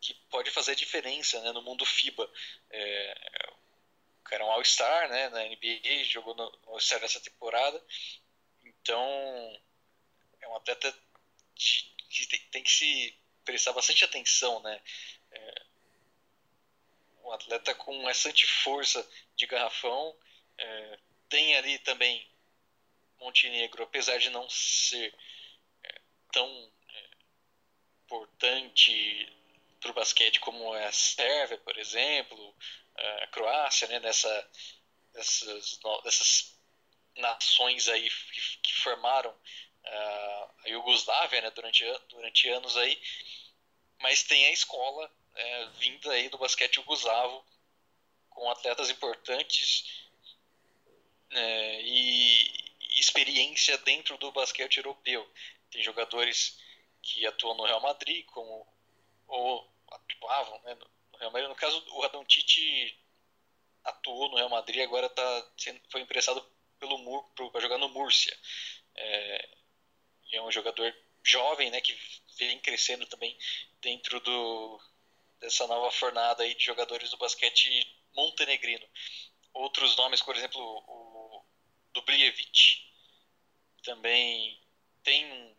[0.00, 2.30] que pode fazer diferença né, no mundo FIBA.
[2.70, 3.50] É,
[4.20, 7.84] o cara é um All-Star né, na NBA, jogou no All-Star dessa temporada.
[8.84, 9.00] Então,
[10.42, 10.94] é um atleta
[11.56, 14.60] que tem, que se prestar bastante atenção.
[14.60, 14.78] Né?
[15.30, 15.62] É,
[17.22, 20.14] um atleta com bastante força de garrafão.
[20.58, 20.98] É,
[21.30, 22.30] tem ali também
[23.18, 25.16] Montenegro, apesar de não ser
[26.30, 26.46] tão
[26.90, 27.10] é,
[28.04, 29.32] importante
[29.80, 32.54] para o basquete como é a Sérvia, por exemplo,
[33.22, 34.50] a Croácia, né, nessa,
[35.14, 36.54] dessas, dessas
[37.16, 43.00] nações aí que, que formaram uh, a Iugoslávia né, durante, durante anos aí,
[44.00, 47.44] mas tem a escola é, vinda aí do basquete jugoslavo
[48.30, 49.84] com atletas importantes
[51.30, 52.64] né, e,
[52.98, 55.28] experiência dentro do basquete europeu.
[55.70, 56.58] Tem jogadores
[57.02, 58.66] que atuam no Real Madrid, como
[59.26, 60.74] ou atuavam né,
[61.12, 61.48] no Real Madrid.
[61.48, 62.96] No caso, o Radon Tite
[63.82, 66.40] atuou no Real Madrid, agora tá sendo, foi emprestado
[66.84, 68.36] pelo Mur para jogar no Múrcia.
[68.94, 69.48] É,
[70.32, 71.96] é um jogador jovem, né, que
[72.38, 73.36] vem crescendo também
[73.80, 74.80] dentro do,
[75.40, 78.86] dessa nova fornada aí de jogadores do basquete montenegrino.
[79.54, 81.44] Outros nomes, por exemplo, o
[81.94, 82.84] Dubljevic,
[83.82, 84.60] também
[85.02, 85.56] tem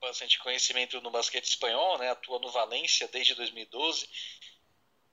[0.00, 4.08] bastante conhecimento no basquete espanhol, né, atua no Valência desde 2012.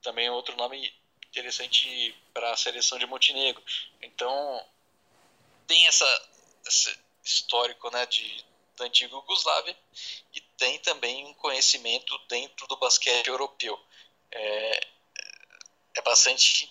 [0.02, 0.94] Também é outro nome
[1.28, 3.64] interessante para a seleção de Montenegro.
[4.02, 4.66] Então,
[5.72, 6.30] tem essa,
[6.66, 8.46] esse histórico né, de,
[8.76, 9.78] da antiga Yugoslávia
[10.34, 13.80] e tem também um conhecimento dentro do basquete europeu.
[14.30, 14.88] É,
[15.96, 16.70] é bastante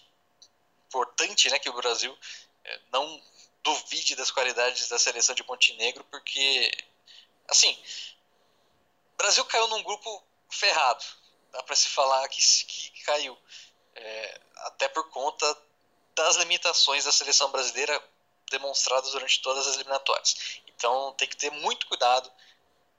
[0.87, 2.15] importante né, que o Brasil
[2.63, 3.23] é, não
[3.63, 6.71] duvide das qualidades da seleção de Montenegro, porque,
[7.49, 7.73] assim,
[9.15, 11.05] o Brasil caiu num grupo ferrado,
[11.53, 13.39] dá para se falar que, que caiu,
[13.95, 15.57] é, até por conta
[16.15, 17.99] das limitações da seleção brasileira
[18.51, 20.61] demonstradas durante todas as eliminatórias.
[20.69, 22.31] Então tem que ter muito cuidado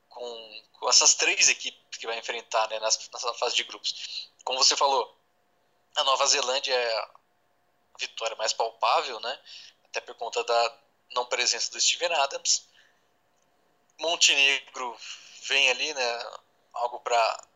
[0.09, 4.29] com, com essas três equipes que vai enfrentar né, nessa, fase de grupos.
[4.43, 5.17] Como você falou,
[5.95, 7.09] a Nova Zelândia é a
[7.99, 9.39] vitória mais palpável, né?
[9.85, 10.77] Até por conta da
[11.13, 12.67] não presença do Steven Adams.
[13.99, 14.97] Montenegro
[15.47, 16.31] vem ali, né?
[16.73, 17.47] Algo para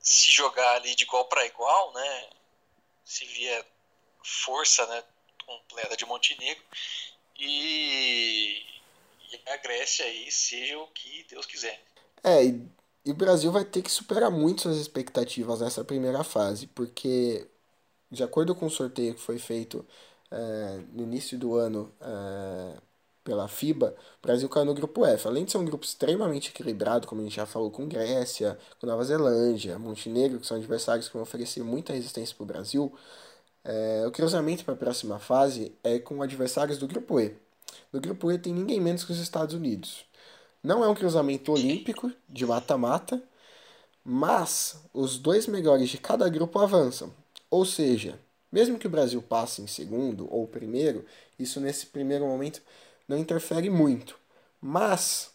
[0.00, 2.30] se jogar ali de igual para igual, né?
[3.04, 3.66] Se vier
[4.22, 5.04] força, né?
[5.50, 6.62] Completa de Montenegro
[7.38, 8.62] e,
[9.32, 11.82] e a Grécia aí seja o que Deus quiser.
[12.22, 12.68] É, e
[13.04, 17.46] e o Brasil vai ter que superar muito suas expectativas nessa primeira fase, porque,
[18.10, 19.86] de acordo com o sorteio que foi feito
[20.30, 22.78] é, no início do ano é,
[23.24, 25.26] pela FIBA, o Brasil caiu no grupo F.
[25.28, 28.86] Além de ser um grupo extremamente equilibrado, como a gente já falou com Grécia, com
[28.86, 32.92] Nova Zelândia, Montenegro, que são adversários que vão oferecer muita resistência para o Brasil,
[33.64, 37.36] é, o cruzamento para a próxima fase é com adversários do grupo E.
[37.92, 40.04] No grupo E tem ninguém menos que os Estados Unidos.
[40.62, 43.22] Não é um cruzamento olímpico de mata-mata,
[44.04, 47.12] mas os dois melhores de cada grupo avançam.
[47.50, 48.18] Ou seja,
[48.50, 51.04] mesmo que o Brasil passe em segundo ou primeiro,
[51.38, 52.62] isso nesse primeiro momento
[53.08, 54.18] não interfere muito.
[54.60, 55.30] Mas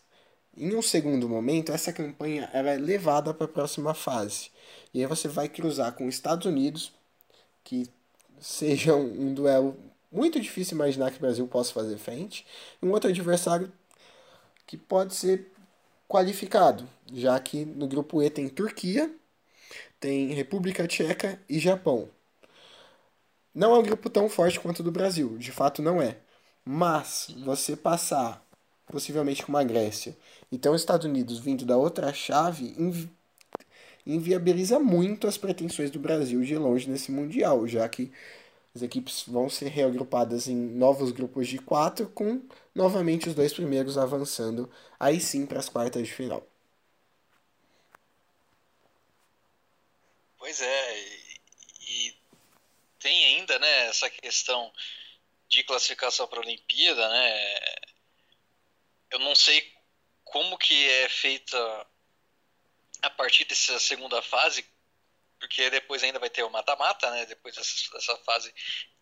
[0.58, 4.50] em um segundo momento, essa campanha ela é levada para a próxima fase.
[4.94, 6.94] E aí você vai cruzar com os Estados Unidos,
[7.64, 7.90] que
[8.40, 9.78] seja um, um duelo
[10.12, 12.46] muito difícil imaginar que o Brasil possa fazer frente,
[12.82, 13.72] e um outro adversário
[14.66, 15.52] que pode ser
[16.08, 19.14] qualificado, já que no grupo E tem Turquia,
[20.00, 22.10] tem República Tcheca e Japão.
[23.54, 26.18] Não é um grupo tão forte quanto o do Brasil, de fato não é.
[26.64, 28.44] Mas você passar
[28.88, 30.16] possivelmente com uma Grécia,
[30.52, 32.76] então os Estados Unidos vindo da outra chave
[34.06, 38.12] inviabiliza muito as pretensões do Brasil de longe nesse mundial, já que
[38.76, 42.42] as equipes vão ser reagrupadas em novos grupos de quatro, com
[42.74, 46.46] novamente os dois primeiros avançando aí sim para as quartas de final.
[50.38, 51.00] Pois é,
[51.88, 52.14] e,
[53.00, 54.72] tem ainda né, essa questão
[55.48, 57.60] de classificação para a Olimpíada, né?
[59.12, 59.74] Eu não sei
[60.24, 61.88] como que é feita
[63.06, 64.66] a partir dessa segunda fase,
[65.40, 67.26] porque depois ainda vai ter o mata-mata, né?
[67.26, 68.54] Depois dessa, dessa, fase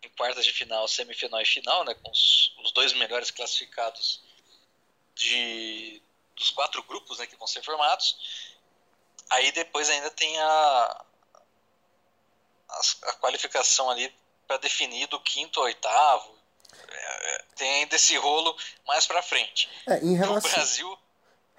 [0.02, 1.94] em quartas de final, semifinal e final, né?
[1.94, 4.22] Com os, os, dois melhores classificados
[5.14, 6.02] de
[6.36, 7.26] dos quatro grupos, né?
[7.26, 8.16] Que vão ser formados.
[9.30, 11.04] Aí depois ainda tem a
[12.68, 14.12] a, a qualificação ali
[14.46, 16.34] para definir do quinto ao oitavo.
[16.88, 19.68] É, é, tem ainda esse rolo mais para frente.
[19.88, 20.50] É, em relação...
[20.50, 20.98] No Brasil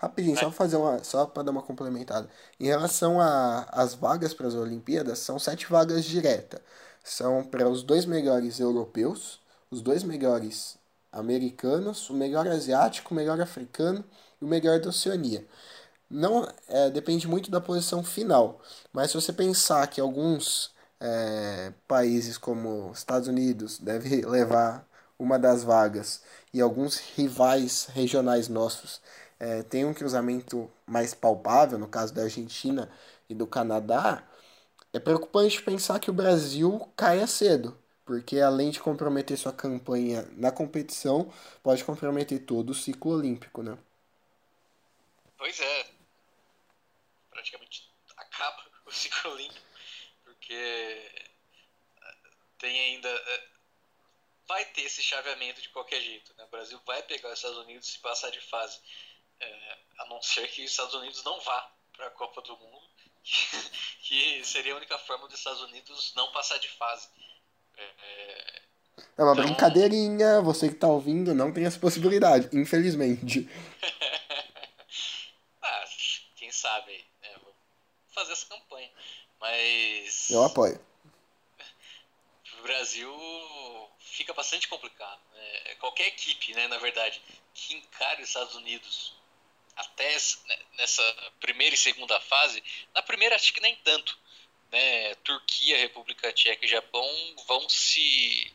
[0.06, 2.30] Rapidinho, só fazer uma, só para dar uma complementada.
[2.60, 6.62] Em relação às vagas para as Olimpíadas, são sete vagas diretas.
[7.04, 9.40] São para os dois melhores europeus,
[9.72, 10.78] os dois melhores
[11.12, 14.06] americanos, o melhor asiático, o melhor africano
[14.40, 15.44] e o melhor da Oceania.
[16.10, 18.62] Não é, depende muito da posição final,
[18.94, 24.88] mas se você pensar que alguns é, países como Estados Unidos deve levar
[25.18, 26.22] uma das vagas
[26.54, 29.02] e alguns rivais regionais nossos
[29.40, 32.92] é, tem um cruzamento mais palpável, no caso da Argentina
[33.30, 34.24] e do Canadá,
[34.94, 40.52] é preocupante pensar que o Brasil caia cedo, porque além de comprometer sua campanha na
[40.52, 43.78] competição, pode comprometer todo o ciclo olímpico, né?
[45.38, 45.86] Pois é.
[47.30, 49.66] Praticamente acaba o ciclo olímpico,
[50.24, 51.12] porque
[52.58, 53.10] tem ainda.
[53.10, 53.48] É,
[54.48, 56.34] vai ter esse chaveamento de qualquer jeito.
[56.38, 56.44] Né?
[56.46, 58.80] O Brasil vai pegar os Estados Unidos e passar de fase.
[59.46, 62.88] É, a não ser que os Estados Unidos não vá para a Copa do Mundo,
[64.02, 67.08] que seria a única forma dos Estados Unidos não passar de fase.
[67.78, 68.62] É,
[69.18, 69.46] é uma então...
[69.46, 73.50] brincadeirinha, você que tá ouvindo não tem essa possibilidade, infelizmente.
[75.62, 75.86] ah,
[76.36, 77.30] quem sabe, né?
[77.42, 77.54] Vou
[78.14, 78.92] fazer essa campanha.
[79.40, 80.30] Mas.
[80.30, 80.80] Eu apoio.
[82.58, 83.14] O Brasil
[84.00, 85.22] fica bastante complicado.
[85.34, 85.76] Né?
[85.76, 87.22] Qualquer equipe, né, na verdade,
[87.54, 89.15] que encare os Estados Unidos
[89.76, 92.64] até né, nessa primeira e segunda fase,
[92.94, 94.18] na primeira acho que nem tanto.
[94.72, 95.16] Né?
[95.16, 97.08] Turquia, República Tcheca e Japão
[97.48, 98.52] vão se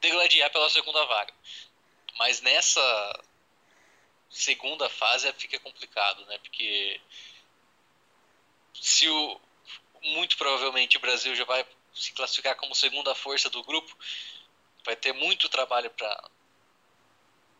[0.00, 1.32] degladiar pela segunda vaga.
[2.16, 3.22] Mas nessa
[4.30, 6.38] segunda fase fica complicado, né?
[6.38, 7.00] Porque
[8.74, 9.40] se o
[10.02, 13.96] muito provavelmente o Brasil já vai se classificar como segunda força do grupo,
[14.84, 16.30] vai ter muito trabalho para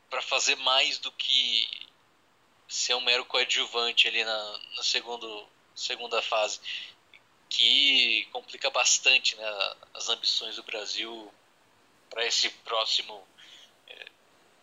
[0.08, 1.88] para fazer mais do que
[2.70, 5.44] ser um mero coadjuvante ali na, na segundo,
[5.74, 6.60] segunda fase,
[7.48, 11.28] que complica bastante né, as ambições do Brasil
[12.08, 13.20] para esse próximo
[13.88, 14.06] é,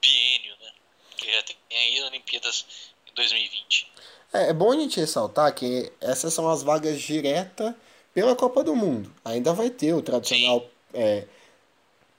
[0.01, 0.71] biênio, né,
[1.17, 2.65] que já tem aí Olimpíadas
[3.11, 3.91] em 2020.
[4.33, 7.75] É, é bom a gente ressaltar que essas são as vagas diretas
[8.13, 9.13] pela Copa do Mundo.
[9.25, 11.27] Ainda vai ter o tradicional é,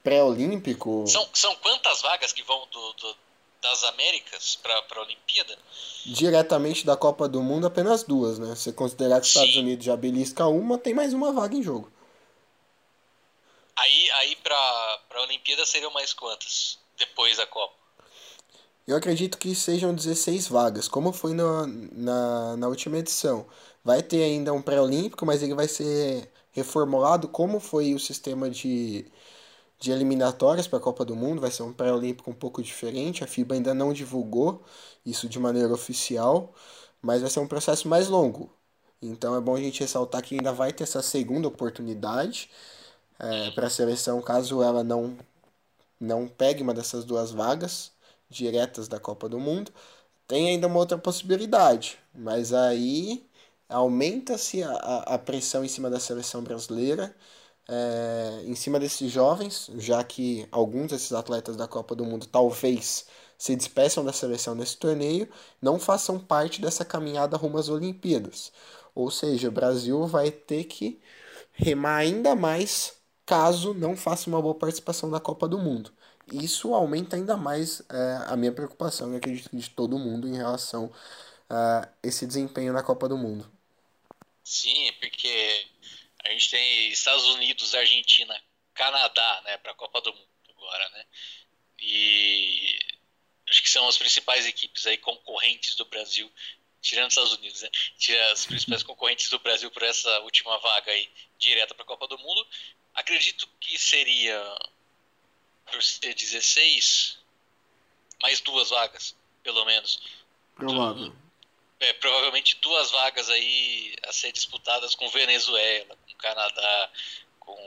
[0.03, 1.03] pré-olímpico.
[1.07, 3.17] São, são quantas vagas que vão do, do
[3.61, 5.57] das Américas para a Olimpíada?
[6.05, 8.55] Diretamente da Copa do Mundo, apenas duas, né?
[8.55, 11.91] Se considerar que os Estados Unidos já belisca uma, tem mais uma vaga em jogo.
[13.75, 17.73] Aí, aí para a Olimpíada seriam mais quantas depois da Copa?
[18.85, 23.47] Eu acredito que sejam 16 vagas, como foi na, na, na última edição.
[23.83, 29.05] Vai ter ainda um pré-olímpico, mas ele vai ser reformulado como foi o sistema de
[29.79, 33.23] de eliminatórias para a Copa do Mundo, vai ser um pré-olímpico um pouco diferente.
[33.23, 34.63] A FIBA ainda não divulgou
[35.05, 36.53] isso de maneira oficial,
[37.01, 38.51] mas vai ser um processo mais longo.
[39.01, 42.49] Então é bom a gente ressaltar que ainda vai ter essa segunda oportunidade
[43.19, 45.17] é, para a seleção, caso ela não,
[45.99, 47.91] não pegue uma dessas duas vagas
[48.29, 49.71] diretas da Copa do Mundo.
[50.27, 53.25] Tem ainda uma outra possibilidade, mas aí
[53.69, 57.15] aumenta-se a, a pressão em cima da seleção brasileira
[57.69, 63.05] é, em cima desses jovens, já que alguns desses atletas da Copa do Mundo talvez
[63.37, 65.29] se despeçam da seleção nesse torneio,
[65.61, 68.51] não façam parte dessa caminhada rumo às Olimpíadas.
[68.95, 70.99] Ou seja, o Brasil vai ter que
[71.53, 72.93] remar ainda mais
[73.25, 75.91] caso não faça uma boa participação na Copa do Mundo.
[76.33, 80.91] Isso aumenta ainda mais é, a minha preocupação, e acredito de todo mundo, em relação
[81.49, 83.45] a esse desempenho na Copa do Mundo.
[84.43, 85.67] Sim, porque
[86.29, 88.39] a gente tem Estados Unidos, Argentina,
[88.75, 91.05] Canadá, né, para a Copa do Mundo agora, né?
[91.81, 92.79] E
[93.49, 96.31] acho que são as principais equipes aí concorrentes do Brasil,
[96.81, 97.69] tirando os Estados Unidos, né?
[97.97, 101.09] Tira as principais concorrentes do Brasil por essa última vaga aí
[101.39, 102.47] direta para a Copa do Mundo.
[102.93, 104.39] Acredito que seria
[105.71, 107.17] por ser 16
[108.21, 109.99] mais duas vagas, pelo menos.
[110.55, 111.15] Provável.
[111.79, 116.89] É, provavelmente duas vagas aí a ser disputadas com Venezuela, Canadá,
[117.39, 117.57] com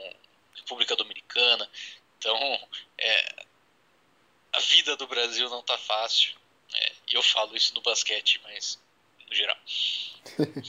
[0.55, 1.69] República Dominicana.
[2.17, 2.37] Então,
[2.97, 3.45] é,
[4.53, 6.33] a vida do Brasil não tá fácil.
[6.73, 8.79] É, eu falo isso no basquete, mas
[9.27, 9.57] no geral.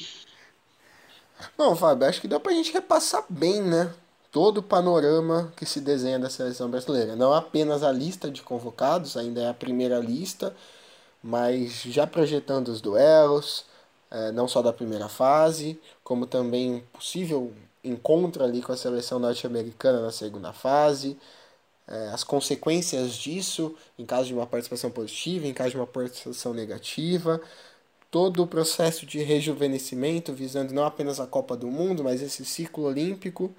[1.56, 3.94] Bom, Fábio, acho que deu pra gente repassar bem, né?
[4.30, 7.14] Todo o panorama que se desenha da seleção brasileira.
[7.14, 10.54] Não apenas a lista de convocados, ainda é a primeira lista
[11.24, 13.64] mas já projetando os duelos,
[14.10, 17.50] é, não só da primeira fase, como também possível
[17.84, 21.18] encontro ali com a seleção norte-americana na segunda fase,
[21.86, 26.54] é, as consequências disso em caso de uma participação positiva, em caso de uma participação
[26.54, 27.40] negativa,
[28.10, 32.84] todo o processo de rejuvenescimento visando não apenas a Copa do Mundo, mas esse ciclo
[32.84, 33.54] olímpico.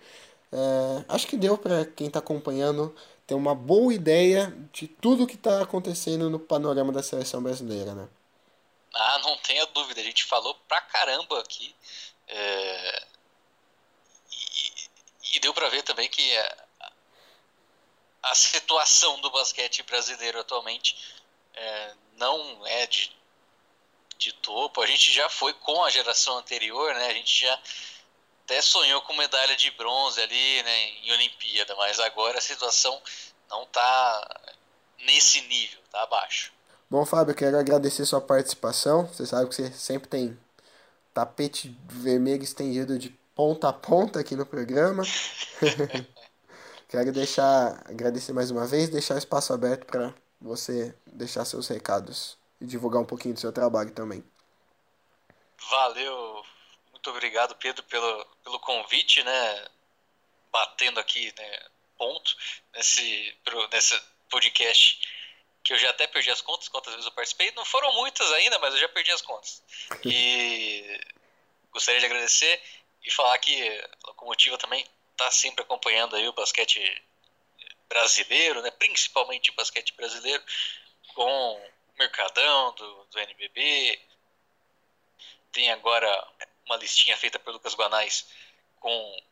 [0.51, 2.95] É, acho que deu para quem está acompanhando
[3.27, 8.07] ter uma boa ideia de tudo que está acontecendo no panorama da seleção brasileira, né?
[8.93, 9.99] Ah, não tenha dúvida.
[9.99, 11.75] A gente falou pra caramba aqui.
[12.27, 13.03] É...
[15.35, 16.57] E, deu para ver também que a,
[18.23, 20.95] a, situação do basquete brasileiro atualmente
[21.53, 23.11] é, não é de,
[24.17, 24.81] de topo.
[24.81, 27.07] A gente já foi com a geração anterior, né?
[27.07, 27.59] A gente já
[28.45, 33.01] até sonhou com medalha de bronze ali, né, em Olimpíada, mas agora a situação
[33.49, 34.41] não está
[34.99, 36.53] nesse nível, tá abaixo.
[36.87, 39.07] Bom, Fábio, quero agradecer sua participação.
[39.07, 40.39] Você sabe que você sempre tem
[41.11, 45.03] tapete vermelho estendido de ponta a ponta aqui no programa.
[46.89, 52.37] quero deixar, agradecer mais uma vez, deixar o espaço aberto para você deixar seus recados
[52.61, 54.23] e divulgar um pouquinho do seu trabalho também.
[55.69, 56.45] Valeu,
[56.91, 59.65] muito obrigado, Pedro, pelo, pelo convite, né?
[60.51, 61.59] Batendo aqui né,
[61.97, 62.35] ponto
[62.73, 63.35] nesse,
[63.71, 65.13] nesse podcast
[65.63, 67.51] que eu já até perdi as contas, quantas vezes eu participei.
[67.51, 69.61] Não foram muitas ainda, mas eu já perdi as contas.
[70.05, 71.01] E
[71.71, 72.61] gostaria de agradecer
[73.05, 77.03] e falar que a Locomotiva também está sempre acompanhando aí o basquete
[77.87, 78.71] brasileiro, né?
[78.71, 80.43] principalmente o basquete brasileiro,
[81.13, 83.99] com o Mercadão do, do NBB.
[85.51, 86.27] Tem agora
[86.65, 88.27] uma listinha feita por Lucas Guanais
[88.79, 89.23] com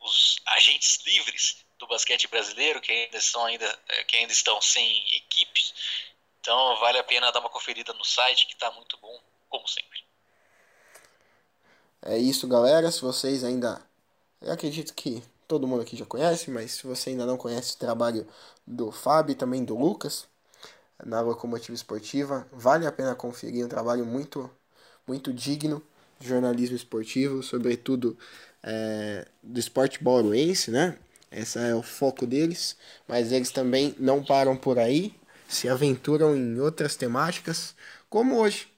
[0.00, 5.16] os agentes livres do basquete brasileiro que ainda estão ainda eh, que ainda estão sem
[5.16, 5.74] equipes.
[6.40, 10.04] Então vale a pena dar uma conferida no site que está muito bom, como sempre.
[12.04, 12.90] É isso, galera.
[12.90, 13.80] Se vocês ainda.
[14.40, 17.78] Eu acredito que todo mundo aqui já conhece, mas se você ainda não conhece o
[17.78, 18.26] trabalho
[18.66, 20.26] do Fábio e também do Lucas
[21.04, 23.64] na Locomotiva Esportiva, vale a pena conferir.
[23.64, 24.50] Um trabalho muito,
[25.06, 25.82] muito digno
[26.18, 28.16] de jornalismo esportivo, sobretudo
[28.62, 30.98] é, do esporte bauruense, né?
[31.30, 32.76] Esse é o foco deles,
[33.08, 35.14] mas eles também não param por aí,
[35.48, 37.74] se aventuram em outras temáticas,
[38.10, 38.71] como hoje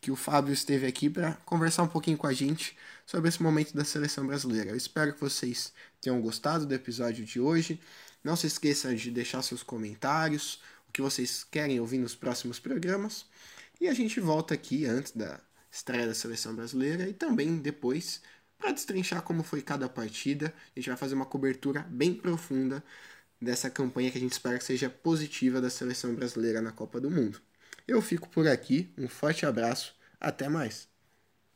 [0.00, 3.74] que o Fábio esteve aqui para conversar um pouquinho com a gente sobre esse momento
[3.74, 4.70] da seleção brasileira.
[4.70, 7.80] Eu espero que vocês tenham gostado do episódio de hoje.
[8.22, 13.26] Não se esqueça de deixar seus comentários, o que vocês querem ouvir nos próximos programas.
[13.80, 15.40] E a gente volta aqui antes da
[15.70, 18.22] estreia da seleção brasileira e também depois
[18.58, 20.52] para destrinchar como foi cada partida.
[20.74, 22.82] A gente vai fazer uma cobertura bem profunda
[23.40, 27.10] dessa campanha que a gente espera que seja positiva da seleção brasileira na Copa do
[27.10, 27.40] Mundo.
[27.88, 30.88] Eu fico por aqui, um forte abraço, até mais!